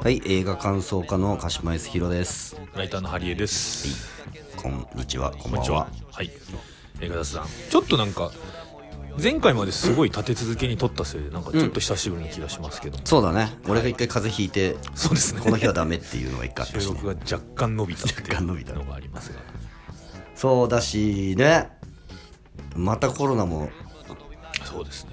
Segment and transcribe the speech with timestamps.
[0.00, 2.56] はい、映画感想家の鹿島康弘です。
[2.74, 4.08] ライターのハリエです。
[4.56, 5.88] こんにちは、こんにちはばんは。。
[6.12, 6.30] はい。
[7.00, 7.46] 映画雑談。
[7.68, 8.30] ちょっとなんか
[9.20, 13.04] 前回まですごい立て続けに撮ったせいでなんかちょっと久しぶりな気がしますけども。
[13.04, 13.52] そうだね。
[13.68, 15.40] 俺が一回風邪ひいて、そうですね。
[15.40, 17.00] この日はダメっていうのが一回あったしね。
[17.02, 19.40] が若干伸びたって若干伸びたいうのがありますが。
[20.36, 21.70] そうだしね。
[22.76, 23.68] またコロナも、
[24.64, 25.10] そうですね。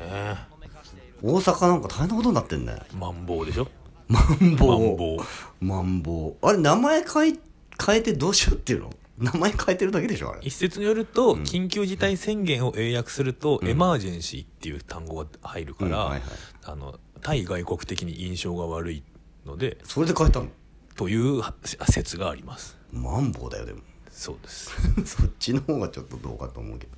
[1.24, 2.77] 大阪なんか大変なことになってんね。
[2.94, 3.68] マンボウでしょ？
[4.08, 5.66] マンボウ。
[5.66, 6.46] マンボウ。
[6.46, 7.40] あれ、名前変え、
[7.86, 8.90] 変えてどうしようっていうの？
[9.18, 10.41] 名前変えてるだけでしょあれ。
[10.44, 16.22] 一説によると、緊急事態宣言を英訳すると、エマージェンシーっていう単語が入るから、うんはいはい
[16.66, 19.04] あの対外国的に印象が悪い
[19.48, 20.48] のでそれで変えたの？
[20.96, 21.41] という
[21.90, 23.80] 説がありますマンボウだよ、でも。
[24.12, 24.72] そうです
[25.05, 26.91] そっちの方がちょっとどうかと思うけど。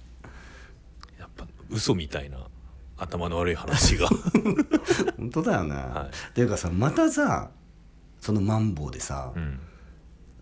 [1.20, 2.40] やっぱ嘘みたいな
[2.98, 4.08] 頭の悪い話が。
[5.18, 5.76] 本当だよね。
[5.76, 6.30] はい。
[6.30, 7.52] っていうかさ、またさ、
[8.20, 9.60] そのマンボウでさ、うん。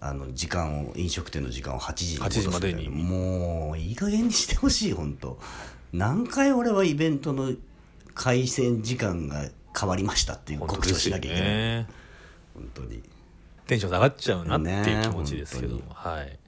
[0.02, 2.89] あの時間を飲食店の時間を8時に8時までに。
[2.89, 5.39] もういい加減にしてほしい本当。
[5.94, 7.53] 何回俺はイベントの
[8.14, 11.88] 開戦時間が変わりましたっていう告知をしなきゃいけない、ね。
[12.53, 13.02] 本当に。
[13.67, 16.40] テンション下がっちゃうなっていう気持ちですけどねも、はい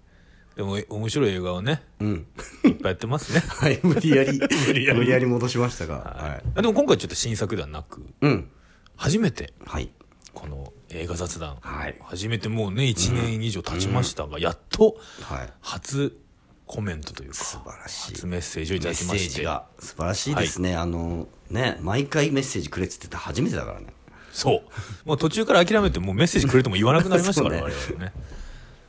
[0.57, 2.27] でもえ面白い映画をねうん。
[2.65, 3.43] いっぱいやってますね。
[3.47, 4.39] はい 無理やり。
[4.39, 5.25] 無理やり。
[5.27, 5.97] 戻しましたが。
[5.97, 6.43] ははい。
[6.55, 8.49] あでも今回ちょっと新作ではなくうん。
[8.95, 9.91] 初めてはい。
[10.33, 11.95] この映画雑談、はい。
[12.01, 15.53] 初めてもうね1年以上経ちましたが、やっとはい。
[15.61, 16.17] 初
[16.65, 18.13] コメントというか素晴らしい。
[18.15, 19.29] 初メッセージをいただきまして。
[19.29, 23.87] ジが素晴らしいですね、あのね毎回メッセージくれっつってた初めてだからね。
[24.31, 24.61] そう。
[25.05, 27.75] もう途中から諦めてもうメッセージくれるとも言わなくなりましたから、 そうね。
[27.75, 28.13] 我々ね。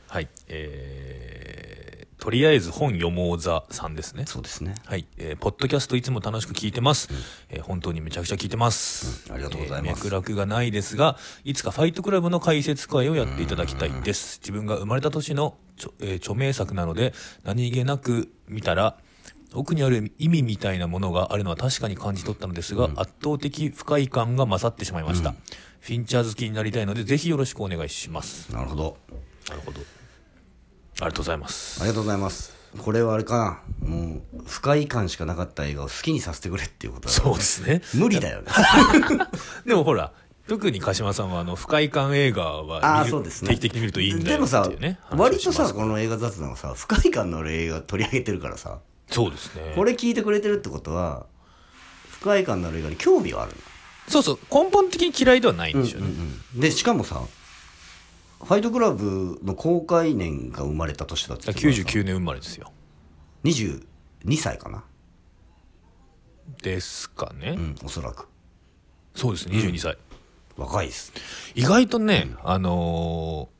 [0.07, 0.27] はい。
[0.47, 1.08] えー、
[2.19, 4.25] とりあえず本読もう座さんですね。
[4.27, 4.75] そうですね。
[4.85, 7.09] はい、えーポッドキャストいつも楽しく聞いてます、
[7.49, 9.35] えー本当にめちゃくちゃ聞いてます、うん。
[9.35, 10.05] ありがとうございます。
[10.05, 14.39] えー脈絡がないですがいつかファイトクラブの解説会をやっていただきたいです。
[14.41, 17.13] 自分が生まれた年のちょ、えー著名作なので
[17.43, 18.97] 何気なく見たら
[19.53, 25.33] 奥にある意味みたいなものがあるのは確かに感じ取ったのですが、圧倒的不快感が勝ってしまいました、
[25.79, 28.53] フィンチャー好きになりたいのでぜひよろしくお願いします。
[28.53, 28.97] なるほど。
[29.49, 29.79] なるほど
[31.01, 31.81] ありがとうございます。
[31.81, 32.53] ありがとうございます。
[32.77, 37.81] これはあれかな、もう不快感しかなかった映画を好きにさせてくれっていうことだそうですね。
[37.95, 38.51] 無理だよね。
[39.65, 40.11] でもほら
[40.47, 43.49] 特に鹿島さんはあの不快感映画あは見るあそうですね。
[43.49, 49.73] 定期的に見るといいんだよでもさっていうね、話を割とさ、この映画雑談はさ、不快感のある映画取り上げてるからさ、そうですね。
[49.75, 51.25] これ聞いてくれてるってことは、
[52.11, 53.53] 不快感のある映画に興味がある
[54.07, 54.39] そうそう。
[54.51, 55.83] 根本的に嫌いではないんの。
[55.83, 56.07] ですよね、
[56.55, 56.59] うん。
[56.59, 57.21] で、しかもさ、
[58.43, 62.71] ファイトクラブの公開年が生まれた年だって言ってたからさ99年生まれですよ。
[63.43, 63.83] 22
[64.37, 64.83] 歳かな。
[66.61, 68.27] ですかね、うん、おそらく。
[69.15, 69.97] そうです22歳、
[70.57, 71.13] 若いです。
[71.55, 73.59] 意外とね、あのー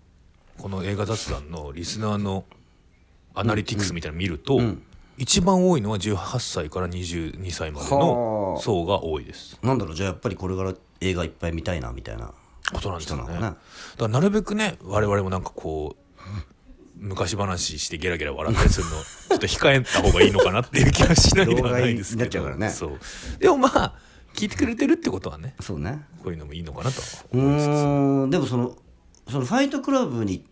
[0.60, 2.44] この映画雑談のリスナーの
[3.34, 4.60] アナリティクスみたいなの見ると、
[5.18, 8.00] 一番多いのは18歳から22歳まではあ。
[8.04, 9.58] の層が多いです。
[9.64, 12.34] なんだろう、じゃあやっぱりこれから映画いっぱい見たいな、みたいな。
[12.74, 13.34] ことなんですよね。
[13.40, 13.58] だか
[13.98, 16.20] らなるべくね我々もなんかこう
[16.98, 22.56] 昔話してゲラゲラ笑ったりするの ちょっと控えた方がいいのかなっていう気がしないではないですけど。
[22.56, 22.70] ね。
[22.70, 23.00] そう。
[23.40, 23.94] でもまあ
[24.36, 26.06] 聞いてくれてるってことはねそうね。
[26.24, 28.76] こういうのもいいのかなとはうーんでもその
[29.30, 30.46] そのファイトクラブに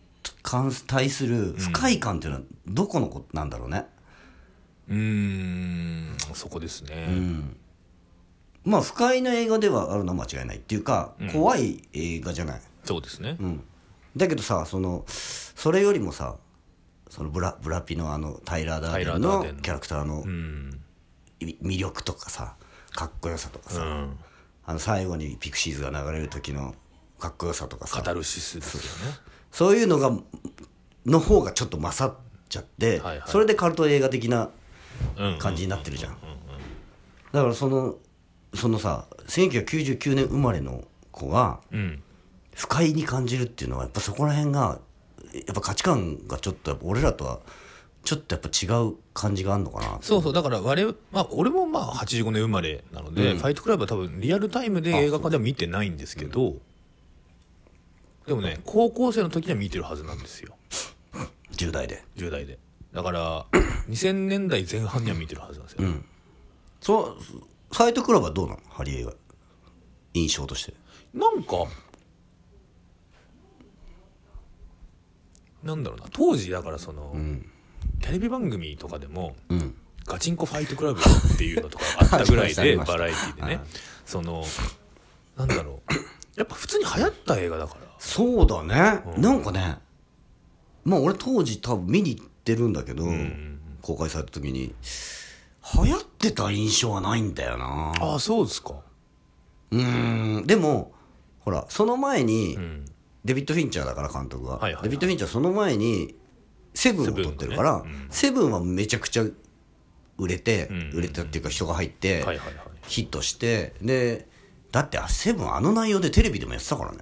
[0.44, 3.85] 関対する不快感っていうのはどこのことなんだろうね、
[4.89, 7.07] うーんそこですね、
[8.67, 13.63] まあ不快な映画ではあるのは間違いないっていうか、怖い映画じゃない、そうですね、うん、
[14.16, 16.35] だけどさそのそれよりもさ
[17.09, 19.61] そのブラブラピのあのタイラー・ダーデンタイラーダのーデンの。
[19.61, 20.81] キャラクターのうん。
[21.39, 22.56] い魅力とかさ
[22.91, 24.17] かっこよさとかさ、うん。
[24.66, 26.75] あの最後にピクシーズが流れる時の
[27.19, 27.97] かっこよさとかさ。
[27.97, 29.16] カタルシスですよね。
[29.51, 30.11] そういうのが
[31.06, 32.13] の方がちょっと勝っ
[32.50, 33.29] ちゃって、はいはい。
[33.29, 34.50] それでカルト映画的な
[35.16, 35.38] うん。
[35.38, 36.18] 感じになってるじゃん,、
[37.31, 37.95] だからその
[38.53, 42.01] そのさ1999年生まれの子がうん。
[42.55, 44.79] 不快に感じるっていうのはやっぱそこら辺が
[45.31, 47.39] やっぱ価値観がちょっと俺らとは
[48.03, 50.33] ちょっとやっぱ違う感じがあるのかなそうそう。
[50.33, 56.55] だから我々、まあ、俺もまあ85年生まれなので、ファイトクラブは多分リアルタイムで映画館では見てないんですけど
[58.25, 60.55] でもね高校生の時には見てるはずなんですよ。
[61.51, 62.03] 10代で。
[62.15, 62.57] 10代で。
[62.91, 63.45] だから
[63.88, 65.89] 2000年代前半には見てるはずなんですよ、
[66.81, 67.17] そう
[67.71, 68.59] ファイトクラブはどうなの？
[68.69, 69.13] ハリエが。
[70.13, 70.73] 印象として。
[71.13, 71.65] なんか
[75.63, 76.05] なんだろうな。
[76.11, 77.15] 当時だからその、
[78.01, 79.35] テレビ番組とかでも、
[80.05, 83.61] ガチンコファイトクラブっていうのとかあったぐらいで バラエティでね、
[84.05, 84.43] その
[85.35, 85.93] なんだろう。
[86.39, 87.81] やっぱ普通に流行った映画だから。
[87.99, 89.79] そうだね、なんかね
[90.83, 93.05] まあ俺当時多分見に行ってるんだけど、
[93.81, 94.73] 公開された時に
[95.75, 97.93] 流行ってた印象はないんだよな。
[97.99, 98.75] ああそうですか。
[99.71, 100.47] うーん。
[100.47, 100.93] でも
[101.39, 102.85] ほらその前に、ん。
[103.25, 104.83] デビッド・フィンチャーだから監督が、はいはいはい。
[104.83, 106.15] デビッド・フィンチャーその前に
[106.73, 109.25] セブンを撮ってるからセブン,、はめちゃくちゃ
[110.17, 110.91] 売れて、ん。
[110.93, 112.55] 売れたっていうか人が入って、はいはいはい。
[112.87, 114.27] ヒットしてで
[114.71, 116.99] だってあセブンあの内容でテレビでもやってたからね。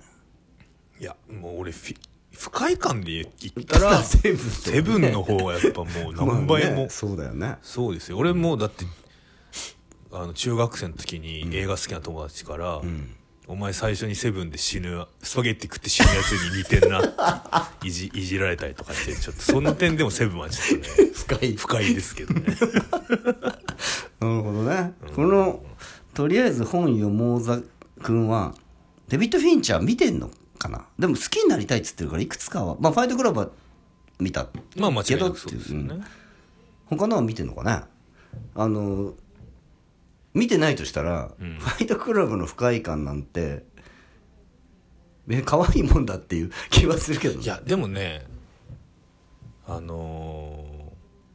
[0.99, 1.97] いやもう俺フィ
[2.37, 3.23] 不快感で言
[3.59, 7.55] ったらセブンセブンの方がやっぱもう何倍も、まあねそうだよね。
[7.61, 8.17] そうですよ。
[8.17, 8.85] 俺もうだって
[10.11, 12.81] あの中学生の時に映画好きな友達から、
[13.47, 17.03] お前最初にセブンで死ぬスパゲッティ食って死ぬやつに似てんなっ
[17.81, 22.41] て いじいじられたりとかしてちょっとその点でもセブンはちょっとね深い不快ですけどね。
[24.19, 25.63] なるほどね、この
[26.13, 27.61] とりあえず本読もうざ
[28.01, 28.55] くんは
[29.09, 30.31] デビッド・フィンチャー見てんの？
[30.65, 30.87] かな。
[30.99, 33.49] でも好きになりたいっつってるからいくつかはまあファイトクラブは
[34.19, 34.47] 見た。
[34.77, 35.85] まあ間違いなくそうですよね。
[35.85, 36.05] っていううん。
[36.87, 37.83] 他のは見てんのかね
[38.53, 39.13] あの
[40.33, 43.63] 見てないとしたら、ファイトクラブの不快感なんて
[45.29, 47.43] え可愛いもんだっていう 気はするけどね。
[47.43, 48.25] いやでもね
[49.67, 50.65] あの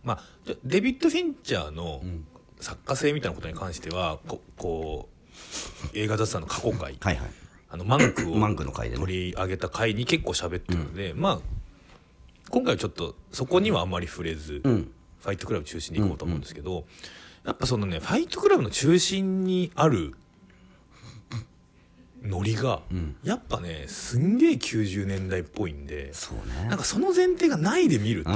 [0.04, 0.22] ーまあ
[0.64, 2.02] デビッド・フィンチャーの
[2.58, 5.08] 作家性みたいなことに関してはここ
[5.94, 7.30] う映画雑談の過去回はいはい
[7.70, 9.00] あのマンクを マンクの回でね。
[9.00, 11.40] 取り上げた回に結構喋ってるので、まあ
[12.50, 14.90] 今回はちょっとそこにはあんまり触れず、うん。
[15.20, 16.86] ファイトクラブ中心に行こうと思うんですけど、
[17.44, 20.14] やっぱそのねファイトクラブの中心にある
[22.22, 22.82] ノリが、
[23.22, 26.68] やっぱねすんげえ90年代っぽいんでそうね。
[26.68, 28.30] なんかその前提がないで見ると、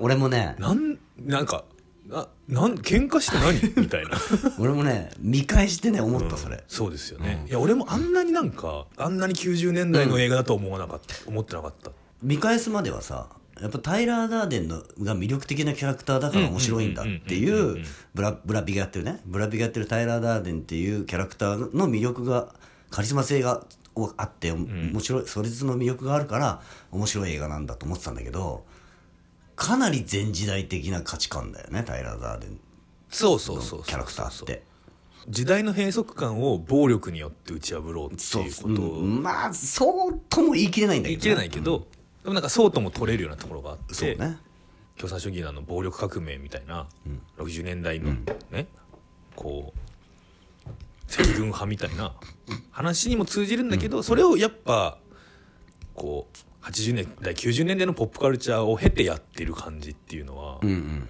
[0.00, 1.64] 俺もねなんなんか
[2.08, 4.10] ななん喧嘩して何 みたいな。
[4.58, 11.92] 俺もね見返してね思ったそれ、そうですよね、いや俺もあんなになんかあんなに90年代の映画だと思わなかった、思ってなかった。
[12.22, 13.28] 見返すまではさ
[13.60, 17.84] やっぱタイラー・ダーデンのが魅力的なキャラクターだから面白いんだっていう
[18.14, 19.20] ブラブラピがやってるね。
[19.26, 22.54] ブラピがやってるタイラー・ダーデンっていうキャラクターの魅力が
[22.90, 23.64] カリスマ性が
[24.16, 26.60] あって面白いそれぞれの魅力があるから
[26.92, 28.64] 面白い映画なんだと思ってたんだけど
[29.58, 32.60] かなり前時代的な価値観だよねタイラー・ダーデン。
[33.10, 34.62] そうそうそうそうのキャラクターって。
[35.28, 38.82] 時代の閉塞感を暴力によって打ち破ろうってそういうこと。
[38.82, 41.88] をうんまあそうとも言い切れないんだけどね、言い切れないけど、
[42.22, 44.38] でもなんかそうとも取れるようなところがあってそうね。
[44.96, 46.86] 共産主義の暴力革命みたいな、
[47.36, 48.14] 60年代の
[48.52, 48.68] ね、
[49.34, 50.68] こう
[51.12, 52.14] 赤軍派みたいな
[52.70, 54.98] 話にも通じるんだけど、それをやっぱ
[55.94, 56.36] こう
[56.70, 61.08] 80年代90年代のポップカルチャーを経てやってる感じっていうのは、うんうん。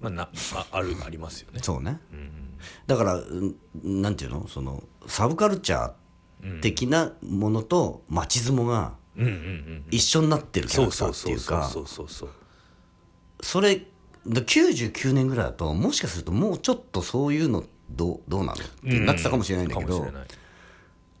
[0.00, 1.60] まあ、なああるありますよね。
[1.62, 2.00] そうね、
[2.86, 3.56] だからうん
[4.02, 4.48] なんていうの？
[4.48, 12.34] そのサブカルチャー的なものと街相撲がうんうんうん一緒になってるキャそうラクターってそうそうそういうか
[13.42, 13.76] それ
[14.26, 20.28] だ99年ぐらいだともしかするともうちょっとそういうのどうどうなのってなってたかもしれないんだけど、かもしれない。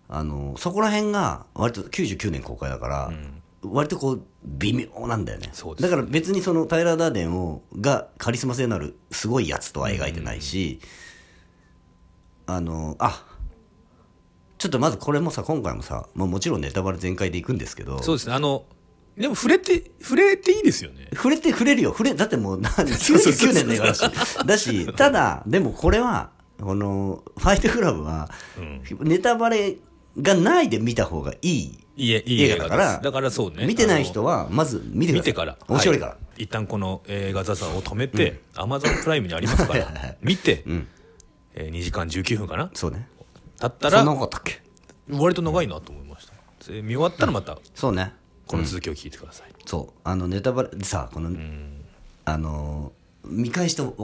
[0.08, 3.12] あのそこら辺が割と99年公開だから、
[3.62, 5.50] 割とこう微妙なんだよね。
[5.52, 5.82] そうです。
[5.82, 10.80] だから別にそのタイラー・ダーデンをがカリスマ性のあるすごいやつとは描いてないし、
[12.46, 13.24] あのあ
[14.58, 18.34] ちょっとまずこれもさ今回もさ、まあ、もちろんネタバレ全開でいくんですけどそうですね。
[18.34, 18.64] あの
[19.16, 21.08] でも触れて触れていいですよね。
[21.12, 21.90] 触れて触れるよ。
[21.90, 24.00] 触れだってもう何99 年の映画だし
[24.46, 28.30] だしただでもこれはこのファイトクラブは、
[29.00, 29.78] ネタバレ
[30.20, 33.66] がないで見た方がいいいい映画だからだからそうね。
[33.66, 35.58] 見てない人はまず見て見てから。
[35.68, 39.86] 面白いから、は一旦この映画座さんを止めて、アマゾンプライムにありますから
[40.22, 40.64] 見て、
[41.54, 42.70] えー2時間19分かな。
[42.72, 43.06] そうね。
[43.60, 44.62] 経ったらそんなことあったっけ？
[45.10, 46.72] 割と長いなと思いました。
[46.72, 48.12] で見終わったらまたそうね。
[48.46, 50.00] この続きを聞いてください、そう。
[50.04, 51.30] あのネタバレでさこの、
[52.24, 52.92] あの
[53.24, 53.94] 見返して分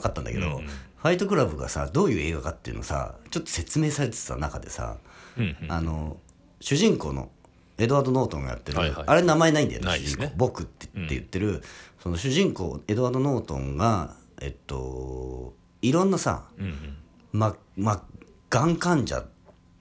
[0.00, 0.58] かったんだけど、
[0.96, 4.96] ファイトクラブがさどういう映画かっていうのさちょっと説明されてた中でさ、
[5.36, 5.56] うん。
[5.68, 6.18] あの
[6.64, 7.30] 主人公の
[7.76, 9.04] エドワード・ノートンがやってる、はいはい。
[9.06, 9.98] あれ名前ないんだよねね。
[9.98, 10.32] 主人公。
[10.36, 11.62] 僕って言ってる、
[12.02, 15.52] その主人公エドワード・ノートンがえっと
[15.82, 16.96] いろんなさ、うんうん。
[17.32, 18.02] まま
[18.48, 19.26] がん患者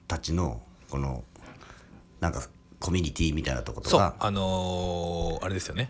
[0.10, 1.24] たちのこの
[2.20, 2.50] なんか
[2.82, 3.90] コミュニティみたいなとことか。
[3.90, 4.28] そう。
[4.28, 5.90] あのーあれですよね、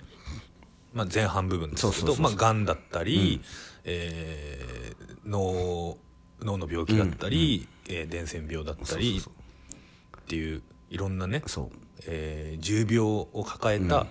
[0.93, 3.41] まあ、前半部分ですけどがんだったり、
[3.83, 5.97] えー脳
[6.41, 10.61] 脳の病気だったり、えー伝染病だったりっていう
[10.93, 11.69] いろんなね、そう。
[12.07, 14.05] えー重病を抱えた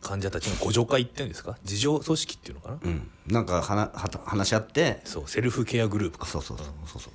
[0.00, 1.56] 患者たちの互助会っていうんですか？
[1.62, 5.00] 自助組織っていうのかな、うん、なんかはなはた話し合って。
[5.04, 6.26] そうセルフケアグループか。
[6.26, 7.12] そうそうそうそうそう。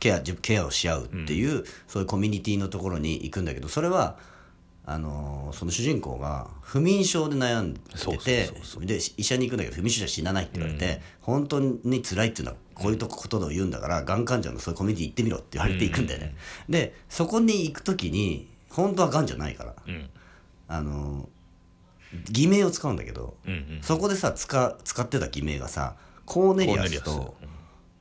[0.00, 4.16] ケアケアをし合うっていう、そういうコミュニティのところに行くんだけどそれは
[4.86, 7.80] あのーその主人公が不眠症で悩んで
[8.24, 8.50] て
[8.80, 16.34] で医者に行くんだけど不眠症じゃ死なないって言われて、本当に辛いっていうのはこういうとことを言うんだからがん患者のそういうコミュニティ行ってみろって言われて行くんだよね、
[16.68, 20.10] でそこに行く時に本当はがんじゃないから、うん。
[20.68, 21.28] あのー
[22.30, 23.78] 偽名を使うんだけど、うんうん。
[23.82, 25.94] そこでさ使使ってた偽名がさ
[26.24, 27.34] コーネリアスと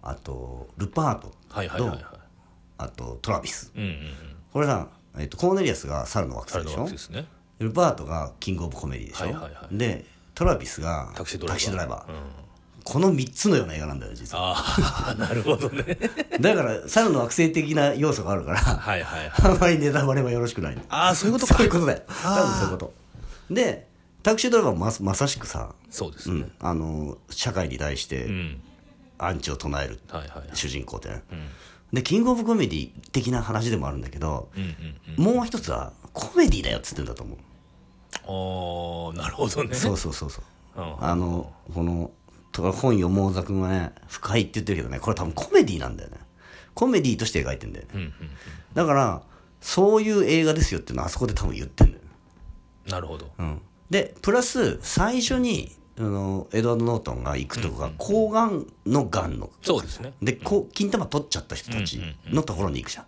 [0.02, 1.98] あとルパートと、
[2.78, 3.74] あとトラビス。
[3.76, 3.96] うんうんうん。
[4.54, 6.90] これさ、えっとコーネリアスが猿の惑星でしょ？
[6.90, 7.26] ですね。
[7.60, 9.78] ルパートがキングオブコメディでしょ、はいはいはい。
[9.78, 11.90] でトラビスがタクシードライバー。
[11.90, 12.10] バー。
[12.10, 12.47] うん
[12.88, 14.54] この3つのような映画なんだよ実は。
[14.56, 15.98] ああ なるほどね。
[16.40, 19.56] だから猿の惑星的な要素があるからはいはいはい。
[19.56, 20.78] あまりネタバレはよろしくない。
[20.88, 21.56] ああそういうことか。
[21.56, 22.02] そういうことだよ。
[22.08, 22.94] 多分そういうこと。
[23.52, 23.88] で
[24.24, 26.36] タクシードライバーもままさしくさ、そうですね。
[26.36, 28.62] うん、あの社会に対してうん。
[29.18, 31.22] アンチを唱えるはい主人公ってね、ん。
[31.96, 34.64] でキングオブコメディ的な話でもあるんだけど、うん
[35.18, 37.38] うんもう一つはコメディだよっつってんだと思う。
[37.38, 37.44] うん
[38.30, 39.76] ああなるほどね。
[39.76, 40.42] そうそうそうそ
[40.78, 40.82] う。
[40.82, 41.04] うん。
[41.04, 42.12] あのこの
[42.52, 46.18] とか本読もうざくんはね深いって言ってるけどねこれ多分コメディなんだよね。
[46.74, 47.92] コメディとして描いてんだよね。
[47.94, 48.14] うんうん
[48.74, 49.24] だから
[49.60, 52.04] そういう映画ですよっていうのはあそこで多分言ってんだよ、
[52.88, 53.32] なるほど。
[53.40, 60.14] うん、でプラス最初にあのエドワード・ノートンが行くとこが抗がんのがんのそうですね。
[60.22, 63.06] でこう金玉取っちゃった人たちのところに行くじゃん。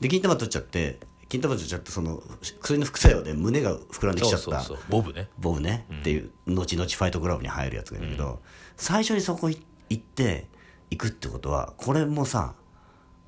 [0.00, 2.20] で金玉取っちゃって金玉取っちゃってその
[2.60, 4.64] 薬の副作用で胸が膨らんできちゃった。
[4.88, 5.28] ボブね。
[5.38, 8.40] ボブね、っていう後々ファイトクラブに入るやつがいるけど、
[8.82, 10.48] 最初にそこい行って
[10.90, 12.54] 行くってことはこれもさ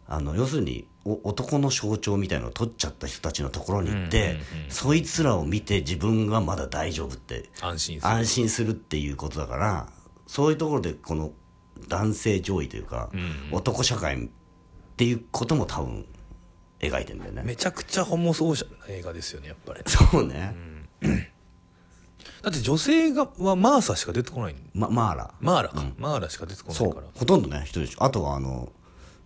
[0.08, 8.12] あの要するにお男の象徴みたいのを取っちゃった人たちのところに行って、そいつらを見て自分がまだ大丈夫って安心する。
[8.12, 9.92] 安心するっていうことだから
[10.26, 11.32] そういうところでこの
[11.88, 13.11] 男性上位というか、
[13.52, 14.28] 男社会っ
[14.96, 16.06] ていうことも多分
[16.80, 17.42] 描いてんだよね。
[17.44, 19.80] めちゃくちゃホモソーシャルな映画ですよねやっぱり。
[19.87, 20.54] そうね、
[22.44, 27.06] だって女性がはマーサしか出てこないま、マーラマーラか、マーラしか出てこなそいうから。
[27.14, 28.04] ほとんどね人でしょ。
[28.04, 28.70] あとはあの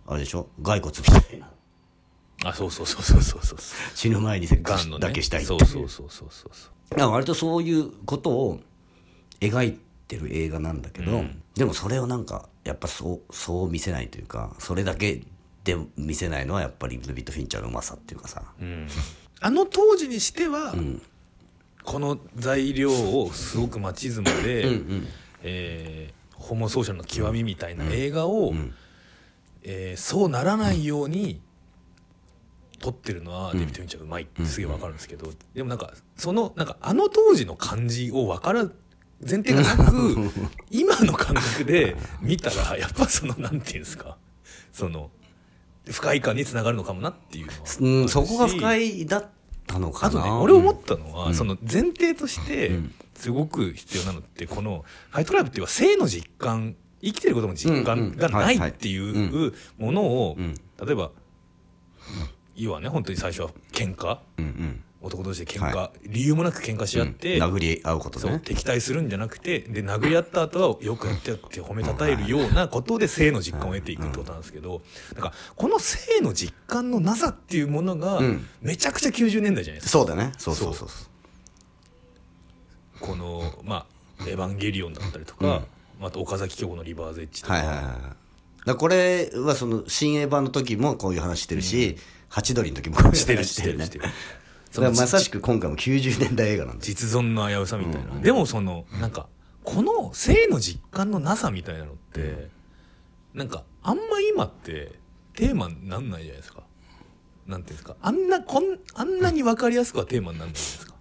[0.07, 0.47] あれでしょ。
[0.63, 1.51] 骸骨みたいな。
[2.45, 3.59] あそうそうそうそうそうそう。
[3.93, 5.63] 死ぬ前にセックスガンのねだけしたいってそいう。
[5.63, 6.71] うそうそうそうそうそう。
[6.91, 8.61] だから割とそういうことを
[9.41, 11.23] 描いてる映画なんだけど、
[11.55, 15.21] でもそれをなんかやっぱそうそう見せないというかそれだけ
[15.65, 18.43] で見せないのはやっぱりデビッド・フィンチャーのうまさっていうかさ、
[19.41, 20.73] あの当時にしては、
[21.83, 24.65] この材料をすごくマチズマで、
[25.43, 28.53] えーホモソーシャルの極みみたいな映画を、
[29.61, 31.41] えーそうならないように
[32.79, 38.63] 撮ってるのはデビッド・フィンチャーがうまいってすげえわかるんですけど、でもなんかそのなんかあの当時の感じを分から
[39.21, 40.31] 前提がなく
[40.71, 44.17] 今の感覚で見たらやっぱそのなんていうんですか
[44.71, 45.11] その
[45.89, 49.29] 不快感につながるのかもなっていうのはうん、そこが不い快だっ
[49.69, 50.19] たのかな。
[50.19, 52.71] あとね俺思ったのは、その前提として
[53.13, 57.85] すごく必要なのってこの「ファイトクラブ」っていうのは性の実感生きてることの実うんうん。
[57.85, 60.55] 感がなはいっていうものをん。
[60.83, 61.11] 例えば
[62.55, 68.41] 要はね本当に最初は喧嘩うんうん男同士で喧嘩、は理由もなく喧嘩し合って、殴り合うことね。
[68.43, 74.81] 敵対するんじゃなくてで殴り合った後はよくやってやって褒めたたえるようなことで性の実感を得ていくってことなんですけど
[75.13, 78.45] なんかこの性の実感のなさっていうものがん。
[78.61, 79.89] めちゃくちゃ90年代じゃないですか。
[79.99, 80.33] そうだね。
[80.37, 80.87] そうそうそう。
[82.99, 83.85] このま
[84.19, 85.63] あ「エヴァンゲリオン」だったりとか、
[86.01, 87.85] あと岡崎京子の「リバーズエッジ」とか、はいはいはい
[88.65, 94.05] だこれはその新エヴァの時もこういう話してるし、ハチドリの時もこういう話してるしてるねしてる
[94.71, 99.27] だからまさしく今回も90年代映画なんです実存の危うさみたいな、でもそのなんか
[99.63, 102.47] この性の実感のなさみたいなのって
[103.33, 104.93] なんかあんま今って
[105.33, 106.63] テーマになんないじゃないですか。
[107.47, 107.95] なんていうんですか。
[108.01, 110.95] あんなこんあんなに分かりやすくはテーマになんないじゃないですか。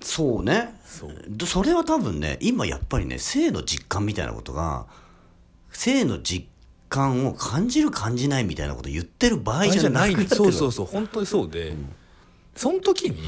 [0.00, 0.80] そうね。
[0.86, 1.10] そう。
[1.28, 4.86] でそれは多分ね今やっぱりね性の実感みたいなことが
[5.70, 6.46] 性の実
[6.88, 10.86] 感を感じる感じないみたいなこと言ってる場合じゃなくなってるそうそうそう。
[10.86, 11.74] 本当にそうで、
[12.56, 13.18] その時に、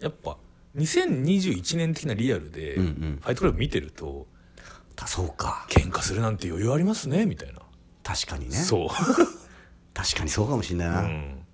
[0.00, 0.36] やっぱ
[0.76, 3.18] 2021年的なリアルで、んうん。
[3.22, 4.26] ファイトクラブ見てると
[4.98, 5.66] たそうか。
[5.70, 7.60] 喧嘩するなんて余裕ありますねみたいな、
[8.02, 8.56] 確かにね。
[8.56, 8.88] そう。
[9.94, 11.46] 確かにそうかもしれないな、うん。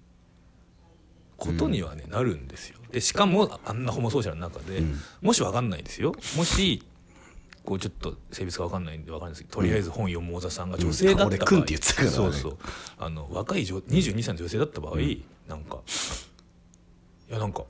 [1.36, 2.78] ことにはね、なるんですよ。
[2.90, 4.82] でしかもあんなホモソーシャルの中で、
[5.20, 6.14] もし分かんないですよ。
[6.36, 6.82] もし
[7.64, 11.62] こうちょっと性別が分かんないんで分かんないですけどとりあえず本読む小田さんが女性だった場合、うん。
[11.62, 12.12] って言ってたからね。
[12.12, 12.58] そうそう。
[12.98, 14.96] あの若い女22歳の女性だった場合、
[15.48, 15.80] なんか
[17.30, 17.64] いやなんか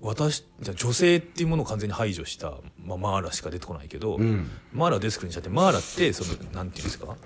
[0.00, 2.52] 私じゃあ女性っていうものを完全に排除した、
[2.84, 4.50] まあ、マーラしか出てこないけど、ん。
[4.72, 7.16] マーラをデスクにしちゃってマーラってそのなんていうんですか？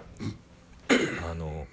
[1.31, 1.67] あの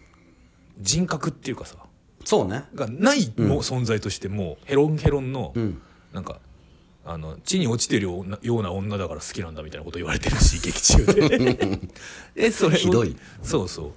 [0.79, 1.75] 人格っていうかさ
[2.23, 2.63] そうね。
[2.73, 5.79] がないも、存在としてもうヘロンヘロンの、ん。
[6.11, 6.39] なんか
[7.05, 11.79] あの地に落ちてるような女だから好きなんだみたいなこと言われてるし劇中で。
[12.35, 13.15] えそれをひどい。
[13.43, 13.91] そうそう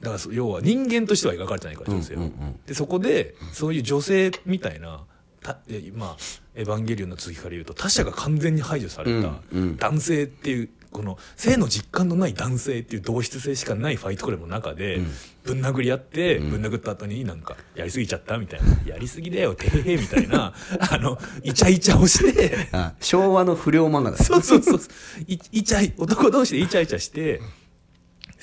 [0.00, 5.04] だから要は人間としては描かれてないから女性は、うんうんうんでそこでそういう女性みたいな
[5.40, 6.16] たえまあ
[6.56, 9.40] 「エヴァンゲリオン」の続きから言うと他者が完全に排除された
[9.78, 15.00] 男性っていうこの性の実感のない男性っていう同質性しかないファイトクラブの中で
[15.44, 20.54] ぶん殴り合ってぶん殴った後になんかやりすぎちゃったみたいな「やりすぎだよてへへ」みたいな
[20.90, 24.16] あのイチャイチャをしてあ昭和の不良漫画だ。
[24.16, 24.80] そうそうそう。
[25.28, 27.40] い イチャイ男同士でイチャイチャして「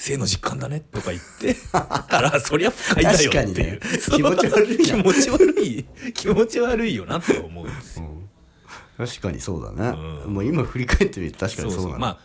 [0.04, 1.56] 性の実感だね」とか言って
[2.10, 3.80] たらそりゃ不快だよっていう、ね。
[4.12, 7.66] 気持ち悪い気な持ち悪い気持ち悪いよなと思う。
[7.66, 7.68] ん。
[7.68, 8.10] ですよ
[8.98, 10.34] 確かにそうだね、うん。
[10.34, 11.92] もう今振り返ってみると確かにそうだね。
[11.92, 12.18] そうまあ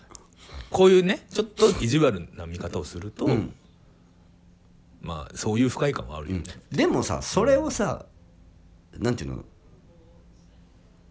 [0.70, 3.54] こういうねちょっと意地悪な見方をすると、ん。
[5.00, 8.06] まあそういう不快感はあるよね、でもさそれをさ
[8.98, 9.44] なんていうの？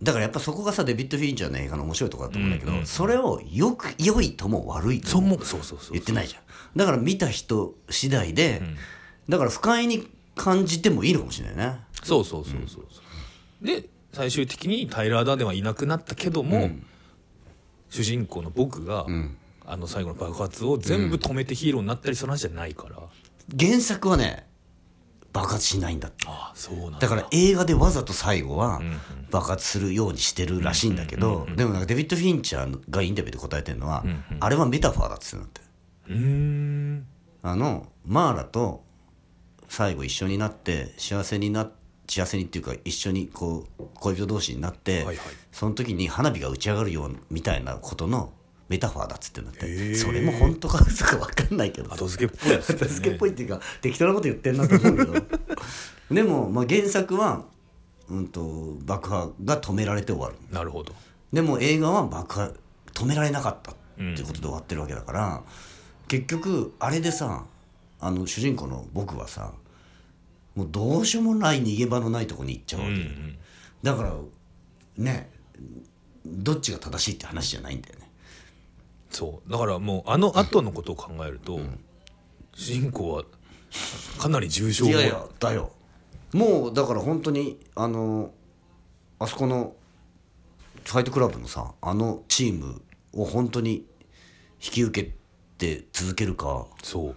[0.01, 6.41] だからやっぱそこがさデビッド・フィンチャーの映画の面白いところだと思うんだけど、うんうんそれをよく良いとも悪いともそうもそうそうそう言ってないじゃん。
[6.75, 8.61] だから見た人次第で、
[9.27, 11.79] だから不快に感じてもいいのかもしれないね。
[12.03, 13.01] そうそうそうそうそ
[13.61, 13.65] う。
[13.65, 16.69] で最終的にタイラー・ダーデンはいなくなったけども、
[17.89, 19.05] 主人公の僕が、
[19.65, 22.97] あの最後の爆発を全部止めてヒーローになったりする話じゃないから、
[23.59, 24.47] 原作はね
[25.41, 26.25] 爆発しないんだって。
[26.27, 26.99] ああそうなんだ。
[26.99, 28.81] だから映画でわざと最後は
[29.31, 34.03] 爆発するようにしてるらしいんだけどでもなんかデビッド・フィンチャーがインタビューで答えてるのは、
[34.39, 35.61] あれはメタファーだっつってんだって。
[36.09, 37.07] うーん。
[37.43, 38.83] あのマーラと
[39.69, 41.69] 最後一緒になって幸せにな
[42.07, 45.17] 幸せにっていうか一緒にこう恋人同士になって、はいはい。
[45.51, 48.31] その時に花火が打ち上がるようみたいなことの
[48.69, 49.95] メタファーだっつってんだっへてー。
[49.95, 51.93] それも本当か嘘か分かんないけど。
[51.93, 52.57] 後付けっぽいね。
[52.57, 55.13] 片付けっぽいっていうか適当なこと言ってんなと思うけど
[56.11, 57.45] でも、まあ、原作は、
[58.09, 60.35] うん、と爆破が止められて終わる。
[60.51, 60.93] なるほど。
[61.31, 62.53] でも映画は爆破
[62.93, 65.43] 止められなかったっていうことで終わってるわけだから、
[66.07, 67.45] 結局あれでさ
[67.99, 69.53] あの主人公の僕はさ
[70.55, 72.93] もうどうしようもない逃げ場のないとこに行っちゃうわけ、
[73.83, 74.13] だから
[74.97, 75.29] ね
[76.25, 77.95] どっちが正しいって話じゃないんだよ。
[77.95, 77.96] ね
[79.09, 79.51] そう。
[79.51, 81.59] だからもうあの後のことを考えると、
[82.55, 83.23] 主人公は
[84.19, 85.71] かなり重症いやいやだよ。
[86.33, 88.31] もうだから本当にあの
[89.19, 89.75] あそこの
[90.83, 92.81] ファイトクラブのさあのチーム
[93.13, 93.85] を本当に
[94.63, 95.13] 引き受け
[95.57, 97.15] て続けるかそう。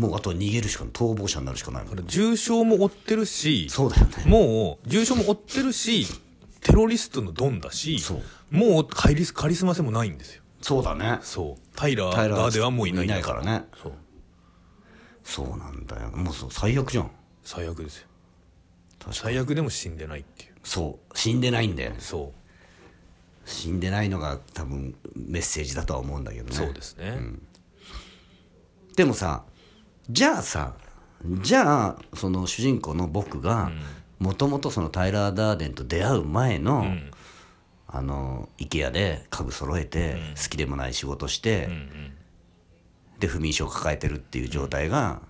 [0.00, 4.24] もうあとは逃げるしか逃亡者になるしかないもんだから重傷も負ってるしそうだよね。
[4.26, 6.06] もう重傷も負ってるし
[6.60, 8.22] テロリストのドンだしそう。
[8.50, 11.18] もうカリスカリスマ性もないんですよそうだね。
[11.22, 11.62] そう。
[11.74, 13.64] タイラタイラーーダーではもういないいないからね。
[13.82, 13.92] そう。
[15.24, 16.10] そうなんだよ。
[16.10, 17.10] もうそう最悪じゃん。
[17.42, 18.08] 最悪ですよ。
[19.10, 20.52] 最悪でも死んでないっていう。
[20.62, 21.18] そう。
[21.18, 21.96] 死んでないんだよね。
[22.00, 22.34] そ
[23.46, 26.54] 死んでないのが多分メッセージだとは思うんだけどうね。
[26.54, 27.18] そうですね、
[28.94, 29.44] でもさ
[30.10, 30.74] じゃあさ
[31.24, 33.72] じゃあその主人公の僕が
[34.18, 37.10] もともとそのタイラー・ダーデンと出会う前の、ん
[37.90, 41.68] あの IKEA で家具揃えて、好きでもない仕事して、
[43.18, 45.22] で不眠症を抱えてるっていう状態が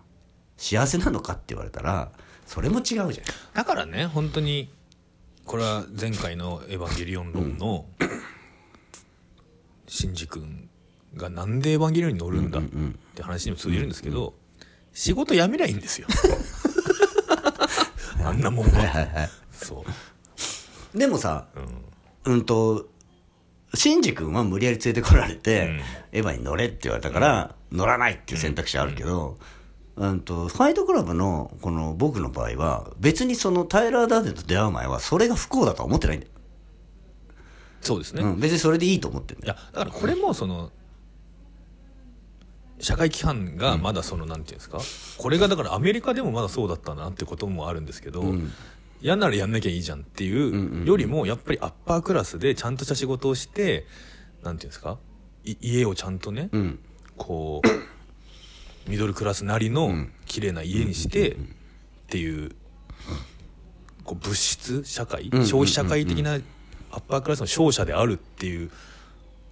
[0.57, 2.11] 幸せなのかって言われたら
[2.47, 3.11] それも違うじゃん。
[3.55, 4.71] だからね本当に
[5.45, 7.87] これは前回の「エヴァンゲリオン論」の
[9.87, 10.69] シンジ君
[11.17, 12.63] がなんでエヴァンゲリオンに乗るんだっ
[13.15, 14.35] て話にも通じるんですけど
[14.93, 16.09] 仕事辞めりゃいいんですよ。
[18.25, 19.29] あんなもんは。
[19.53, 19.85] そ
[20.95, 20.99] う。
[20.99, 21.88] でもさうん
[22.45, 22.89] と
[23.75, 25.81] シンジ君は無理やり連れてこられて、
[26.13, 29.39] エヴァに乗れって言われたから、乗らないっていう選択肢あるけど、
[29.97, 30.21] うん。
[30.21, 36.33] とファイトクラブのこの僕の場合は別にそのタイラー・ダーデンと出会う前はそれが不幸だとは思ってないんだよ、
[37.81, 40.71] そうですね、いうん、別にそれでいいと思ってるんだだからこれもその
[42.81, 44.79] 社会規範がまだその、なんていうんですか？
[45.21, 48.23] これがだからアメリカでもまだそうだったなってこともあるんですけど、
[49.01, 53.87] 嫌ならやんなきゃいいじゃんっていうよりもやっぱりアッパークラスでちゃんとした仕事をして
[54.43, 54.99] なんていうんですか？
[55.45, 56.79] い家をちゃんとね、うん。
[57.17, 61.37] こうミドルクラスなりの綺麗な家にしてっ
[62.09, 62.53] ていう
[64.05, 68.71] こう物質社会消費社会的なアッパークラスの勝者であるっていう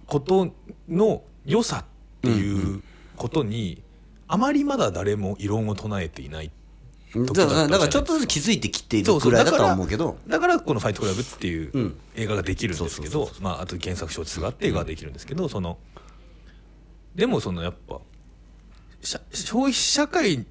[0.05, 0.53] こと
[0.87, 1.85] の良さっ
[2.21, 2.81] ていう
[3.15, 3.83] ことに
[4.27, 6.51] あまりまだ誰も異論を唱えていない
[7.15, 10.17] だからだからちょっとずつ気づいてきているぐらいだとは思うけど。
[10.27, 11.97] だからこの「ファイトクラブ」っていううん。
[12.15, 15.77] 映画ができるんですけどまああと原作小説があって映画ができるんですけどその
[17.15, 17.99] でもそのやっぱ
[19.01, 20.45] 消費社会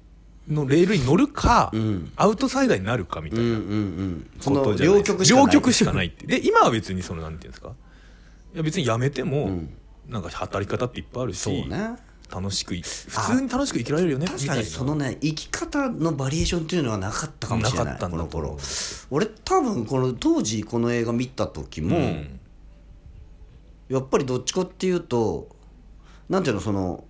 [0.47, 2.11] のレールに乗るか、ん。
[2.15, 3.59] アウトサイダーになるかみたいな
[4.43, 4.95] ことじゃない。
[4.95, 5.45] 両極しかない。
[5.45, 6.25] 両極しかないって。
[6.25, 7.73] で今は別にそのなんていうんですか？
[8.53, 9.63] いや別にやめても、
[10.07, 11.39] なんか働き方っていっぱいあるし。
[11.39, 11.97] そうね
[12.29, 14.63] 楽しくい普通に楽しく生きられるよね確かに。
[14.63, 17.99] そのね生き方のバリエーションっていうのはなかったかもしれない。
[17.99, 18.57] この頃。
[19.09, 22.39] 俺多分この当時この映画見た時も、うん。
[23.89, 25.47] やっぱりどっちかっていうと
[26.27, 27.05] なんていうのその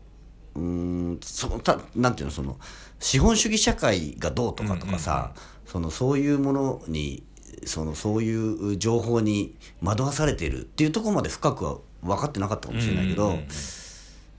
[0.56, 2.60] うーんそのたなんていうのその
[2.99, 5.34] 資本主義社会がどうとかとかさ、
[5.65, 7.23] そのそういうものに
[7.65, 13.47] そのそういう情報に惑わされてるっていうところまで深くは分かってなかったかもしれないけど、うんうんうん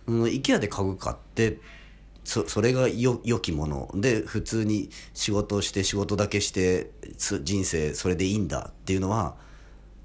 [0.08, 1.58] うん、IKEA で家具買って
[2.24, 3.90] そそれがよ良きもの。
[3.94, 9.36] で普通に仕事をして仕事だけしてつ人生それでいいんだっていうのは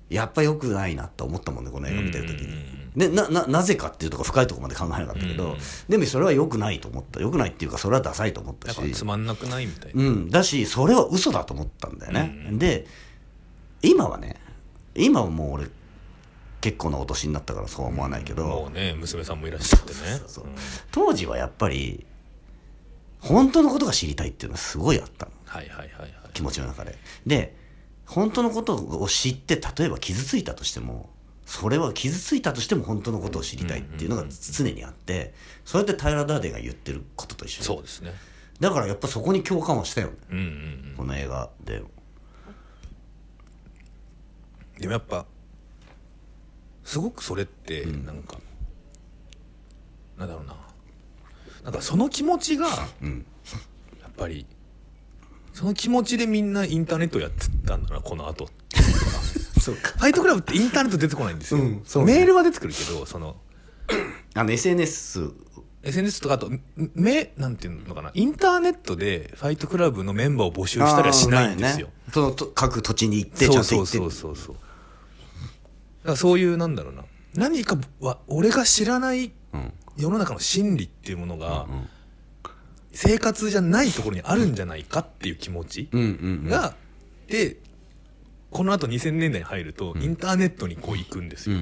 [0.10, 2.84] やっぱ良くないなと思ったもんねこの映画見てる時に。
[2.96, 5.58] でなななぜかっていうとこ深いところまで考えなかったけど、
[5.90, 7.20] でもそれは良くないと思った。
[7.20, 8.92] 良くないっていうかそれはダサいと思ったし。
[8.92, 12.86] つまんなくないみたいな、うん、だしそれは嘘だと思ったんだよね、で
[13.82, 14.36] 今はね
[14.96, 15.66] 今はもう俺
[16.64, 19.98] 結構なお年になったからそうは思わないけど、もうね娘さんもいらっしゃってね。
[20.94, 22.06] 当時はやっぱり
[23.20, 25.34] 本当のことが知りたいっていうのはすごいあったの。
[25.44, 26.14] はいはいはいはい。
[26.34, 26.98] 気持ちの中で。
[27.26, 27.54] で
[28.06, 31.10] 本当のことを知って例えば傷ついたとしても
[31.46, 35.34] それは傷ついたとしても本当のことを知りたいっていうのが常にあって
[35.66, 38.14] それってタイラー・ダーデンが言ってることと一緒そうですね。
[38.62, 40.14] だからやっぱそこに共感はしたよね。
[40.32, 40.48] うんうんう
[40.94, 40.94] ん。
[40.96, 41.84] この映画で
[44.80, 45.26] でもやっぱ
[46.84, 48.38] すごくそれってなんか、
[50.18, 50.56] なんだろうな。
[51.64, 52.74] なんかその気持ちが、や
[54.10, 54.46] っぱり
[55.54, 58.50] その気持ちでみんなインターネットやってたんだなこの後。
[59.62, 59.92] そうか。
[59.92, 63.38] ファイトクラブってインターネット出てこないんですよ、うんメールは出てくるけどその
[64.34, 65.32] あの SNS
[65.84, 68.12] SNS とかあとめなんていうのかな。
[68.14, 73.98] インターネットでファイトクラブのメンバーを募集したりはしないんですよ、ね、そのと各土地に行ってちゃんと行って。
[73.98, 74.56] そうそうそうそう
[76.04, 77.04] らそういうなんだろうな。
[77.36, 79.32] 何かは俺が知らない
[79.98, 81.68] 世の中の真理っていうものが、
[82.92, 86.76] 生活じゃないところにあるんじゃないかっていう気持ちが、
[87.28, 87.58] で
[88.52, 91.58] このあと2000年代に入ると、インターネットにこう行くんですよ、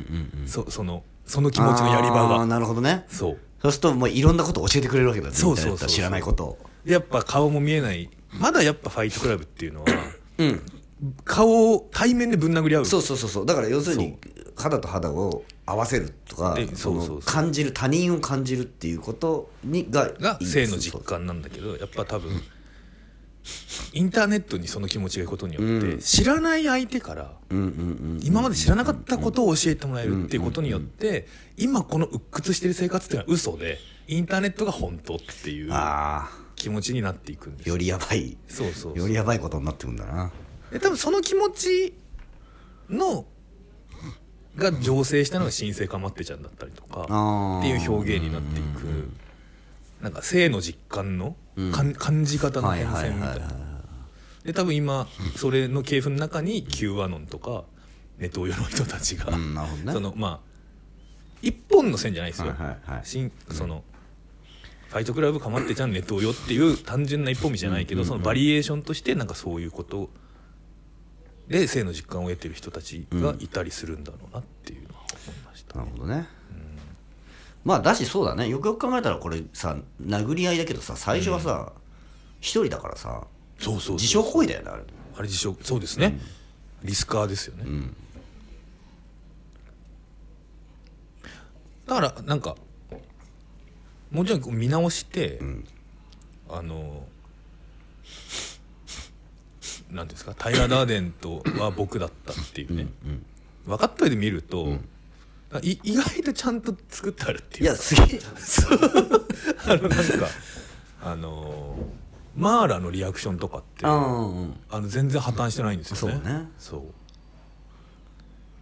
[0.45, 2.45] そそのその気持ちのやり場が。
[2.45, 3.05] なるほどね。
[3.07, 3.37] そう。
[3.61, 8.09] そうするともういろんなことを教えてくれるわけだねそうそう知らないことやっぱ顔も見えない。
[8.33, 9.87] まだやっぱファイトクラブっていうのは
[10.39, 10.61] うん
[11.23, 12.85] 顔を対面でぶん殴り合う。
[12.85, 13.45] そうそうそうそう。
[13.45, 14.17] だから要するに
[14.55, 16.57] 肌と肌を合わせるとか
[17.25, 22.31] 感じる他人を感じるっていうことにがが性の実感なんだけどやっぱ多分
[23.93, 38.37] インターネットにその気持ちがいくことによって、知らない相手からうんうんうん今まで知らなかったことを教えてもらえるっていうことによって今この鬱屈してる生活っていうのは嘘でインターネットが本当っていうあ気持ちになっていくんですあよりやばい。
[38.47, 40.27] そうそうよりやばいことになってくんだな。
[40.27, 40.31] で
[40.79, 41.93] 多分その気持ち
[42.89, 43.25] の
[44.55, 49.09] が醸成したのが新生かまってちゃんだったりとかあっていう表現になっていく
[50.01, 51.35] なんか性の実感の、
[51.71, 53.51] かん感じ方の変遷みたいな。
[54.43, 57.65] で多分今それの系譜の中に Q アノンとか
[58.17, 59.55] ネトウヨの人たちが、うん
[59.93, 60.51] そのまあ
[61.43, 63.83] 一本の線じゃないですよ、はいはいその
[64.89, 70.09] ファイトクラブかまってちゃんネトウヨっていう単純な一本道じゃないけど、そのバリエーションとしてなんかそういうこと
[71.51, 76.27] で性の実感を得てる人たちがいたりするんだろうなっていうのは思いました、なるほどね、
[77.65, 78.47] まあだしそうだね。
[78.47, 81.73] よくよく考えたらこれさ殴り合いだけどさ最初はさ
[82.39, 83.27] 一、人だからさ
[83.59, 84.83] そうそう自傷行為だよねあれ。
[85.17, 86.17] あれ自傷そうですね、
[86.83, 87.65] リスカーですよね、
[91.85, 92.55] だからなんか
[94.09, 95.39] もちろん見直して、
[96.49, 97.20] あのな
[99.91, 102.87] んていうんですかタイラー・ダーデンとは僕だったっていうね、
[103.65, 104.77] 分かった上で見ると、
[105.61, 108.19] い意外とちゃんと作ってあるっていういやすげえ。
[109.67, 110.27] あのなんか
[111.03, 111.75] あの
[112.35, 116.21] マーラのリアクションとかってうんうんあの全然破綻してないんですよね。
[116.23, 116.49] そうね。
[116.57, 116.81] そう。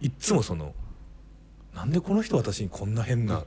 [0.04, 0.74] いっつもその
[1.74, 3.44] なんでこの人私にこんな変な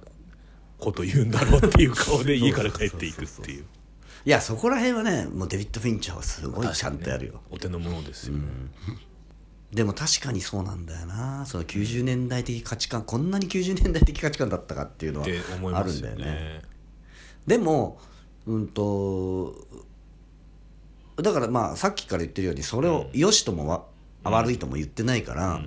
[0.78, 3.66] こと言うんだろうっていう顔で家から帰っていくっていう
[4.26, 8.44] いやそこら辺はねもうデビッド・フィンチャーはすごいちゃんとやるよ、お手の物ですよね、
[9.74, 11.46] でも確かにそうなんだよな。
[11.46, 15.28] その90年代的価値観こんなに90年代的価値観だったかっていうのは
[15.78, 16.26] あるんだよね。
[16.26, 16.62] ね
[17.48, 18.00] でも
[18.46, 19.56] うんと
[21.18, 23.84] だからまあさっきから言ってるようにそれを良しともわ、
[24.24, 25.62] 悪いとも言ってないから、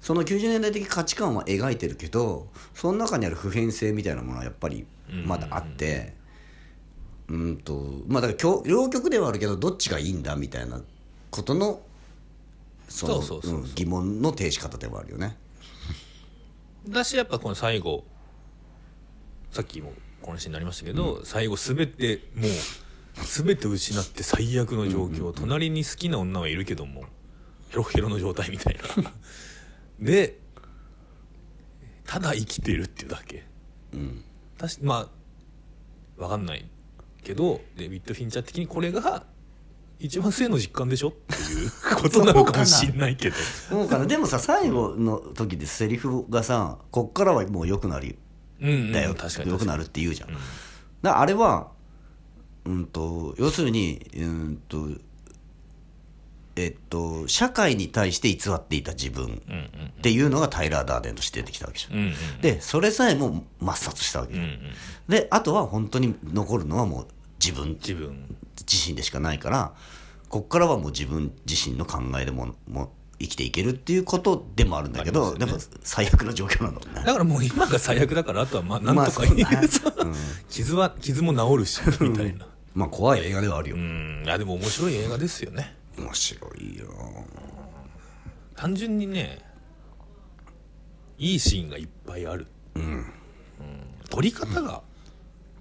[0.00, 4.86] その90年代的価値観は描いてるけどその中にある普遍性みたいなものはやっぱり
[5.26, 6.14] まだあって、
[7.32, 10.82] うんとまあだから両両極ではあるけどどっちがいいんだみたいな
[11.30, 11.80] ことの
[12.88, 13.60] そのそうそうそうそう。
[13.60, 15.38] うん疑問の呈し方ではあるよね。
[16.86, 18.04] だしやっぱこの最後
[19.50, 22.50] さっきもこのシーンになりましたけど、最後全てもう
[23.24, 27.04] 全て失って最悪の状況、隣に好きな女はいるけども
[27.70, 29.12] ヘロヘロの状態みたいな。
[30.00, 30.38] で
[32.04, 33.46] ただ生きてるっていうだけ、
[33.94, 34.22] うん。
[34.58, 35.10] 確かま
[36.18, 36.68] あわかんない
[37.22, 39.24] けどデビッド・フィンチャー的にこれが
[39.98, 43.36] 一番性の実感でしょっていう ことなのかもしんないけど。
[43.36, 44.06] そうかな。
[44.06, 48.18] でもさ最後の時でセリフがさこっからはもう良くなる
[48.60, 50.40] うん、うん、だよ、確かに良くなるって言うじゃん、だか
[51.02, 51.70] らあれは
[52.64, 54.88] うんと要するにうんと
[56.56, 59.42] えっと社会に対して偽っていた自分
[59.98, 64.58] っていうのがタイラー・ダーデンとして出てきたわけじゃん、うんうんでそれさえも抹殺したわけじゃん、うんうん
[65.08, 67.06] であとは本当に残るのはもう
[67.44, 67.70] 自分。
[67.74, 68.36] 自分。
[68.60, 69.72] 自身でしかないから
[70.28, 72.88] こっからはもう自分自身の考えでももう
[73.18, 75.44] 生きていけるっていうことでもあるんだけど、ね。
[75.44, 80.12] でも最悪な状況なんだもんねだからもう今が最悪だからあとはまあなんまあとか言う、そうだね。
[80.48, 82.46] 傷は傷も治るしみたいな。
[82.74, 84.22] まあ怖い映画ではあるよ、うん。
[84.24, 86.86] いやでも面白い映画ですよね面白いよ。
[88.54, 89.40] 単純にね
[91.18, 93.06] いいシーンがいっぱいある、うん。
[94.10, 94.82] 撮り方が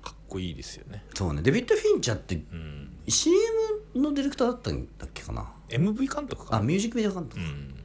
[0.01, 1.03] かっこいいですよね。
[1.13, 1.41] そうね。
[1.41, 2.97] デビッド・フィンチャーってうん。
[3.07, 3.37] CM
[3.95, 7.75] のディレクターだったんだっけかな？MV 監督かあミュージックビデオ監督、うん。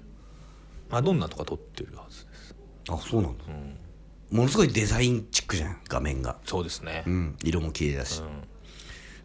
[0.91, 2.55] マドンナとか撮ってるはずです。
[2.89, 3.45] あそうなんだ。
[3.49, 4.37] うん。
[4.37, 6.39] ものすごいデザインチックじゃん画面が。
[6.45, 7.05] そうですね。
[7.07, 7.37] うん。
[7.43, 8.29] 色も綺麗だし、うん。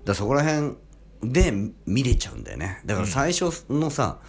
[0.05, 0.75] だそこら辺
[1.23, 1.53] で
[1.85, 2.81] 見れちゃうんだよね。
[2.85, 4.19] だから最初のさ、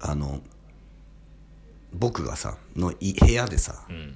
[0.00, 0.40] あの
[1.92, 4.14] 僕がさのい部屋でさ、うん。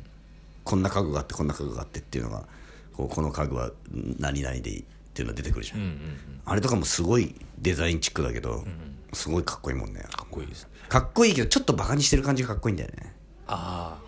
[0.63, 2.45] こんな家具があってこんな家具があってっていうのが
[2.93, 3.71] こうこの家具は
[4.19, 5.99] 何々でいいっていうのが出てくるじゃん、うんうんうん。
[6.45, 8.65] あれとかもすごいデザインチックだけど、
[9.13, 10.01] すごいかっこいいもんね。
[10.01, 10.71] かっこいいですね。
[10.89, 13.15] かっこいいけどちょっとバカにしてる感じがかっこいいんだよね。
[13.47, 14.01] あ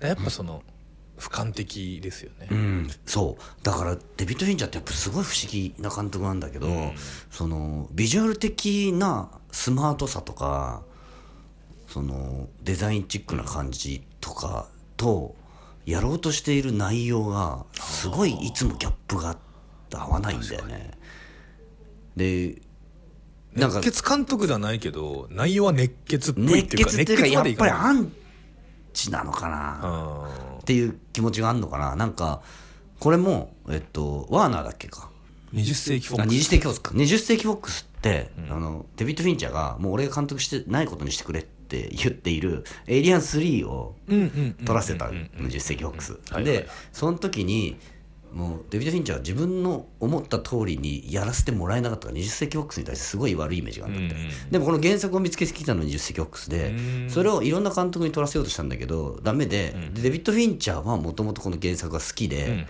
[0.00, 0.62] あやっぱその
[1.18, 2.90] 俯瞰的ですよね、うん。
[3.06, 3.64] そう。
[3.64, 6.68] だからデビッド・フィンチャーってやっぱすごい不思議な監督なんだけど、
[7.30, 10.82] そのビジュアル的なスマートさとか
[11.88, 15.34] そのデザインチックな感じとかと
[15.86, 19.36] やろうとしている内容がすごいいつもギャップが
[19.92, 20.90] 合わないんだよね。
[22.16, 22.60] で
[23.54, 28.12] なんか熱血監督ではないけど内容は熱血っぽいっ熱ていうか血っていうかやっぱりアン
[28.92, 30.28] チなのかな、あ
[30.68, 31.96] っていう気持ちがあるのかな。
[31.96, 32.42] なんか
[33.00, 35.08] これもえっとワーナーだっけか。
[35.54, 36.44] ー20世紀フォあ20ックス。
[36.44, 36.90] 世紀フォックスか。
[36.94, 46.18] 20世紀フォックスって、あのデビッド・フィンチャーがもう俺が監督してないことにしてくれって言っている「エイリアン3」をうんうんうん撮らせたうんうん20世紀フォックス。
[46.44, 47.78] でその時に
[48.32, 54.30] もうデビッド・フィンチャーは自分の思った通りにやらせてもらえなかったから20世紀フォックスに対してすごい悪いイメージがあるんだって、うん。
[54.30, 57.10] うんでもこの原作を見つけてきたの20世紀フォックスでうん。
[57.10, 62.66] それをいろんな監督に撮らせようとしたんだけどダメででデビッド・フィンチャーはもともとこの原作が好きで、うんうんうん。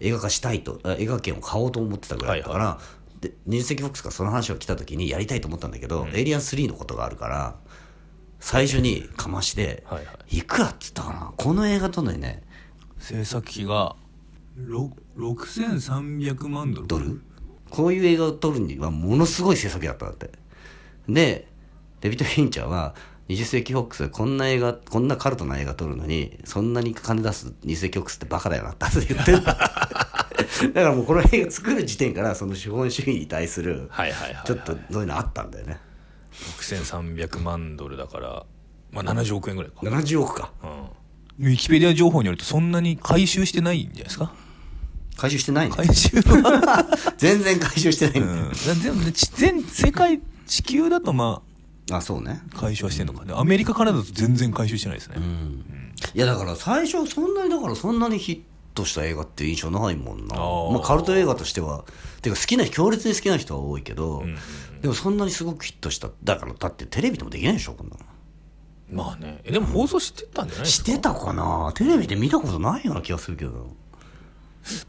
[0.00, 2.78] 映画化したいとあ映画権を買おうと思ってたぐらいだったから、
[3.20, 7.56] で20世紀フォックスからその話が来た時にやりたいと思ったんだけど、エイリアン3のことがあるから
[8.40, 10.38] 最初にかまして、はいはい。
[10.38, 12.42] いくらっつったかなこの映画とのにね
[12.98, 13.96] 制作費がろ
[14.58, 16.86] 6300万ドル？
[16.88, 17.20] ドル？
[17.70, 20.30] こういう映画を撮るにはものすごい制作費だったんだって。
[21.08, 21.48] で
[22.00, 22.94] デビッド・フィンチャーは
[23.28, 29.60] 20世紀フォックスでこんな映画こんなカルトな映画撮るのにそんなに金出す20世紀フォックスってバカだよなって言って だか
[30.74, 33.88] らもうこの映画作る時点からその資本主義に対する
[34.46, 35.78] ちょっとそういうのあったんだよね。
[36.32, 38.46] 6300万ドルだから
[38.92, 39.78] まあ70億円ぐらいか。
[39.82, 40.52] 70億か。
[40.62, 40.66] う
[41.42, 41.46] ん。
[41.46, 44.32] ウィキペディア情報によるとそんなに回収してないんじゃないですか？
[45.16, 46.86] 回収してないね回収は、
[47.18, 48.52] 全然回収してないうん、
[48.82, 51.42] 全全世界地球だとま
[51.90, 52.42] あそうね。
[52.54, 53.32] あ回収はしてんのかね。
[53.36, 55.16] アメリカからだと全然回収してないですね、
[56.14, 58.40] いやだから最初そんなにだからそんなにヒッ
[58.74, 60.36] トした映画っていう印象ないもんな。
[60.36, 61.84] まあ、カルト映画としては
[62.22, 64.36] てか好きな強烈に好きな人は多いけど、ん。
[64.82, 68.00] でもそんなにすごくヒットしただからだってテレビでもできないでしょこんなの。
[68.92, 69.40] まあね。
[69.44, 70.90] えでも放送してたんじゃないですか？
[70.90, 71.72] してたかな？
[71.74, 73.74] テレビで見たことないような気がするけど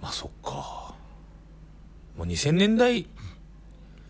[0.02, 0.94] まあそっか。
[2.18, 3.08] もう2000年代。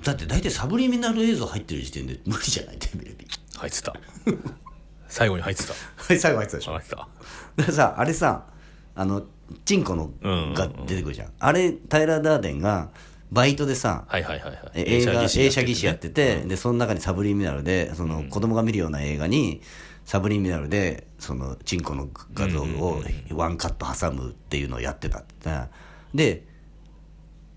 [0.03, 2.77] だって大体サブリミナル映像入ってる時点で無理じゃない？
[2.77, 3.27] テレビ。
[3.57, 3.93] 入ってた。
[5.07, 5.73] 最後に入ってた。
[5.73, 6.73] はい最後入ってたでしょ。
[6.73, 6.95] 入ってた。
[6.97, 7.09] だか
[7.57, 8.45] らさあれさ
[8.95, 9.23] あの
[9.65, 10.53] チンコのうん。
[10.53, 12.89] が出てくるじゃん、あれタイラー・ダーデンが
[13.31, 14.71] バイトでさ、はいはいはいはい。
[14.75, 19.61] え映画映写技師やっっててでその中にサブリミナルでその子供が見るような映画に
[20.07, 25.49] サブリミナルでそのチンコの画像をワンカット挟むっていうのをやってたって。
[26.15, 26.45] で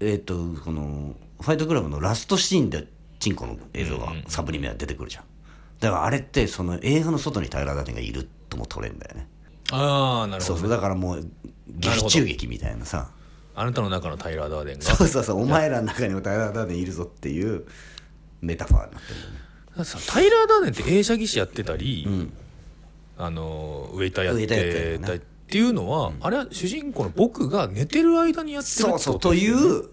[0.00, 0.34] えっ、と
[0.64, 2.88] このファイトクラブのラストシーンで
[3.20, 5.24] チンコの映像がサブリミナル出てくるじゃん。
[5.78, 9.28] だからあれってその映画の外にタイラー・ダーデンがいるとも取れんだよね。
[9.70, 10.68] ああなるほどそうそう。
[10.68, 11.30] だからもう
[11.68, 13.12] 劇中劇みたいなさ。
[13.54, 14.84] あなたの中のタイラー・ダーデンが。
[14.86, 15.42] そうそうそう。
[15.42, 17.64] お前らの中にもタイラー・ダーデンいるぞっていう
[18.40, 19.84] メタファーになってるんだよね。
[19.84, 22.08] さタイラー・ダーデンって映写技師やってたり、
[23.22, 29.34] あのウェイターやってたりっていうのは、あれは主人公の僕が寝てる間にやってるってことそうそうと？
[29.34, 29.88] いう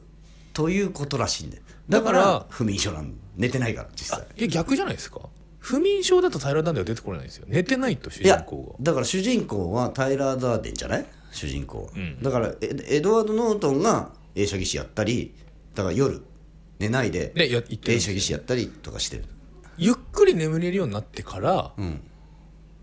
[0.54, 1.64] ということらしいんだよ。
[1.90, 4.26] だからら不眠症なん寝てないから実際。
[4.38, 5.20] いや逆じゃないですか。
[5.60, 7.46] 不眠症だとタイラー・ダーデンは出てこれないんですよ。
[7.50, 11.06] 寝てないと主人公だから主人公はタイラー・ダーデンじゃない？
[11.32, 11.90] 主人公。
[11.94, 12.22] は、ん。
[12.22, 15.36] だからエエドワード・ノートンが映写技師やったり
[15.76, 16.22] だから夜
[16.80, 19.26] 寝ないで映写技師やったりとかしてる。
[19.78, 22.02] ゆっくり眠れるようになってから、ん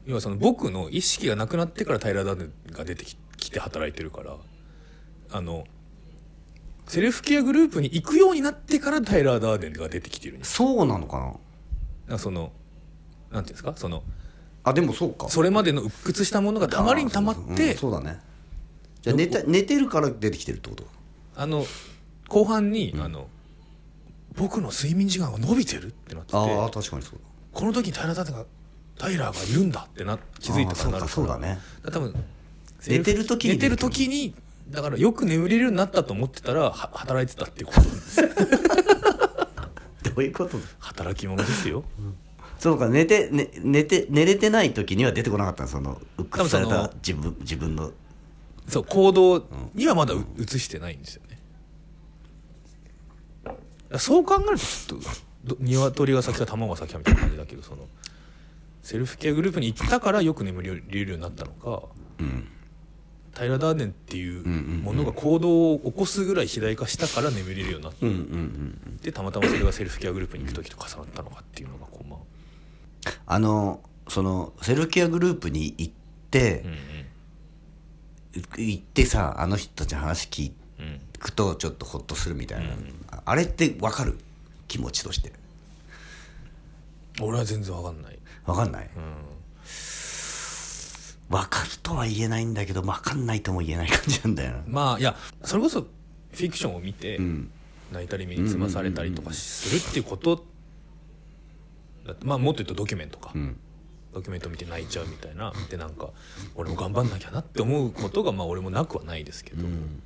[0.07, 4.37] 要はその僕の意識がなくなってからタイラー・ダーデンが出てききて働いてるから
[5.31, 5.64] あの
[6.87, 10.55] セルフケアグループに行くようになってからタイラー・ダーデンが出てきてるんです。
[10.55, 11.27] そうなのかな？
[11.27, 11.38] だか
[12.09, 12.53] らその
[13.31, 13.73] なんていうんですか？
[13.77, 14.03] その
[14.62, 15.29] あでもそうか。
[15.29, 18.21] それまでの鬱屈したものがたまりにたまっうんてそうだね。
[19.03, 20.85] じゃあ寝た寝てるから出てきてるってこと？
[21.37, 21.64] あの
[22.29, 23.29] 後半に、あの
[24.37, 27.19] 僕の睡眠時間が伸びてるってなっててああ確かにそうだ。
[27.53, 28.45] この時にタイラー・ダーデンが
[28.98, 31.59] タイラーがいるんだってな気づいたからなるあーそうだね。
[31.92, 32.14] 多分
[32.87, 33.54] 寝てる時に。
[33.54, 34.35] 寝てる時に
[34.70, 37.80] だからよく眠れるようになったと思ってたらは働いてたっていうこと。
[37.80, 40.59] なんですどういうこと？
[40.59, 41.85] だ働き者ですよ。
[42.59, 45.68] そうか寝て、ね、寝て寝れてない時には出てこなかったの？
[45.68, 47.90] その鬱屈された自分自分の。
[48.68, 51.38] そう行動にはまだう移してないんですよね。
[53.98, 55.09] そう考えるとちょっと
[55.44, 57.87] ど鶏が先か卵が先かみたいな感じだけどその
[58.85, 61.83] セルフケアグループに行ったからよく眠れるようになったのか、
[63.33, 72.16] タイラー・ダーデンっていうものが行動を起こすぐらい肥大化したから眠れるようになって、うんうんうんでたまたまそれがセルフケアグループに行く時と重なったのかっていうのがこうま
[73.07, 75.92] ああのそのセルフケアグループに行っ
[76.31, 76.77] てうん、うん。
[78.59, 82.75] 行ってさあの人たちの話聞うんくとちょっとホッとするみたいな、
[83.11, 84.18] ああれって分かる？
[84.68, 85.33] 気持ちとして
[87.20, 89.14] 俺は全然わかんない、分かんない、うん、
[91.29, 94.62] 分かるとは言えないんだけど分かんないとも言えない感じなんだよな。
[94.66, 97.50] まあいやそれこそフィクションを見て、ん。
[97.92, 100.44] 泣いたり身につまされたりとかするっていうこと
[102.22, 103.57] まあもっと言うとドキュメントか、ん。
[104.12, 105.53] ドキュメント見て泣いちゃうみたいな。
[105.70, 106.11] でなんか
[106.57, 110.03] 俺も頑張んなきゃなって思うことがまあ俺もなくはないですけど、うん。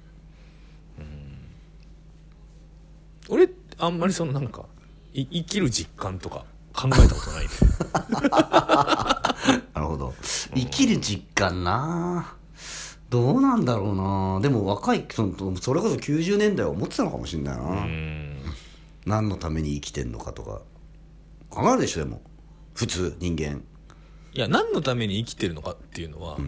[3.30, 4.66] 俺あんまりそのなんか
[5.14, 6.44] い生きる実感とか
[6.78, 7.54] 考えたことないんで
[9.74, 10.14] なるほど。
[10.54, 12.36] 生きる実感な。
[13.10, 14.38] どうなんだろうな。
[14.40, 18.36] でも若いそのそれこそ90年代は思ってたのかもしれないな、うん。
[19.06, 20.60] 何のために生きてんのかとか。
[21.50, 22.20] 考えるでしょでも。
[22.74, 23.64] 普通人間。
[24.34, 26.38] いや何のために生きてるのかっていうのは、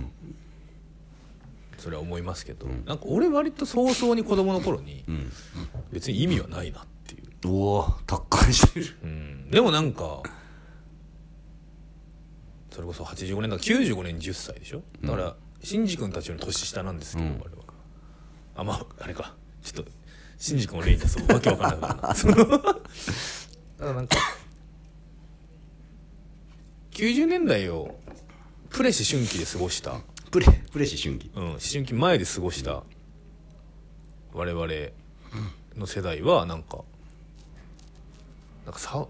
[1.78, 5.04] それは思いますけど、なんか俺割と早々に子供の頃に、
[5.90, 6.99] 別に意味はないなって
[7.44, 8.86] おお達観してる。
[9.02, 10.22] うん、でもなんか
[12.70, 14.82] それこそ85年だから95年に10歳でしょ？
[15.02, 17.50] だからシンジ君たちより年下なんですけど、我々は。
[18.56, 19.34] あまああれか。
[19.62, 19.90] ちょっと
[20.38, 22.74] シンジ君を例に出そうわけわかんないな そのだか
[23.80, 24.16] らなんか
[26.92, 27.98] 90年代を
[28.70, 30.00] プレ思春期で過ごした。
[30.30, 31.30] プレプレシ春季。
[31.34, 32.82] うん、思春期前で過ごした。
[34.32, 34.66] 我々
[35.76, 36.84] の世代はなんか
[38.70, 39.04] なんかさ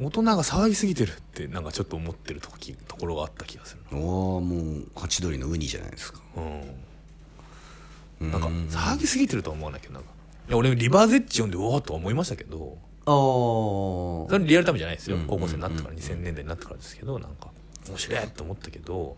[0.00, 6.20] 大人が騒ぎすぎてるってなんかちょっと思ってるときところがあった気がするおおもうハチドリのウニじゃないですか。
[6.36, 8.30] うん。
[8.32, 10.08] なんか騒ぎすぎてるとは思わないけどなんか
[10.48, 15.18] いや俺リバーゼッジ読んでうわーとは思いましたけどあそれリアルタイムじゃないですよ。
[15.28, 17.50] 高校生になってから2000年代になってからですけどなんか
[17.88, 19.16] 面白いと思ったけど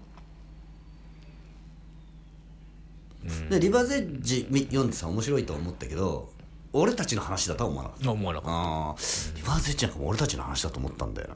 [3.24, 6.35] あでリバーゼッジみ読んでさ面白いと思ったけど
[6.78, 8.08] 俺たちの話だとは思わなかった。
[8.08, 9.36] あ思わなかった。
[9.36, 11.34] リバーゼッジなんかも俺たちの話だと思ったんだよな。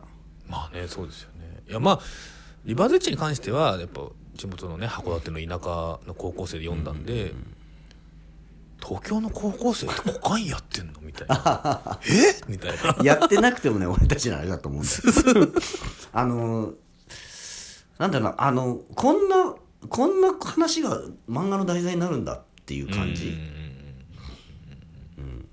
[0.48, 1.62] まあねそうですよね。
[1.68, 2.00] いやまあ
[2.64, 4.02] リバーゼッジに関してはやっぱ
[4.34, 7.32] 地元のね函館の田舎の高校生で読んだんで、
[8.82, 11.98] 東京の高校生ってコカインやってんのみたいな。
[12.04, 12.40] え？
[12.48, 13.04] みたいな。
[13.04, 14.84] やってなくてもね俺たちのあれだと思うん
[15.34, 15.48] だよ。
[16.12, 16.72] あの
[17.98, 19.54] なんだろうなあのこんな
[19.88, 23.59] こんな話が漫画の題材になるんだっていう感じ、うん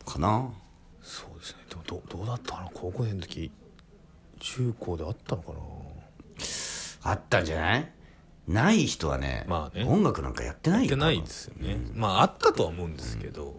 [0.08, 0.50] かな。
[1.02, 1.60] そうですね。
[1.70, 3.52] でもどどうだったかな高校生の時
[4.40, 5.60] 中高であったのかな？
[7.04, 7.92] あったんじゃない？
[8.48, 9.84] ない人はね,、まあね。
[9.84, 13.54] 音楽なんかやってないよやってないですよね、まああったとは思うんですけど、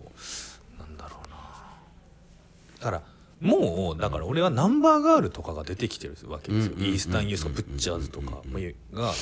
[2.79, 3.03] だから
[3.41, 8.43] もうだから俺はナンバーガールとかが出てきてるわけですよ、うんうんうんうんイースタンユースとかブッチャーズとか
[8.93, 9.13] が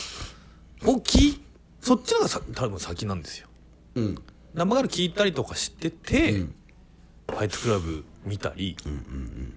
[0.93, 1.43] をき
[1.81, 3.49] そっちのがさ多分先なんですよ。
[3.97, 4.19] うん。
[4.55, 6.55] ナンバーガール聞いたりとかしてて、うん
[7.29, 8.77] ファイトクラブ見たり、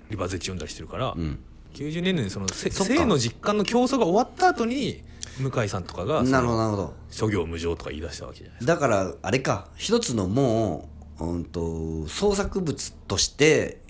[0.10, 1.40] リバーゼッチ読んだりしてるから、うん。
[1.74, 5.04] 90年代にその性の実感の競争が終わった後に
[5.40, 6.94] 向井さんとかがそなるほどのなるほど。
[7.10, 10.90] 諸行無常とか言い出したわけじゃないですだからあれか一つのも
[11.20, 13.82] う、うん、と創作物として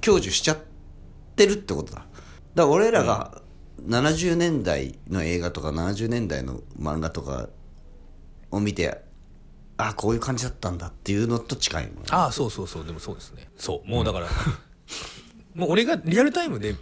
[0.00, 0.58] 享受しちゃっ
[1.36, 1.98] てるってことだ。
[2.00, 2.08] だか
[2.54, 3.42] ら俺らが
[3.86, 7.48] 70年代の映画とか70年代の漫画とか
[8.50, 9.02] を見て
[9.88, 12.02] あこういう感じだったんだっていうのと近いもんね。
[12.06, 13.48] かああそうそうそうでもそうですね。
[13.56, 14.26] そうもうだから、
[15.54, 16.74] もう俺がリアルタイムで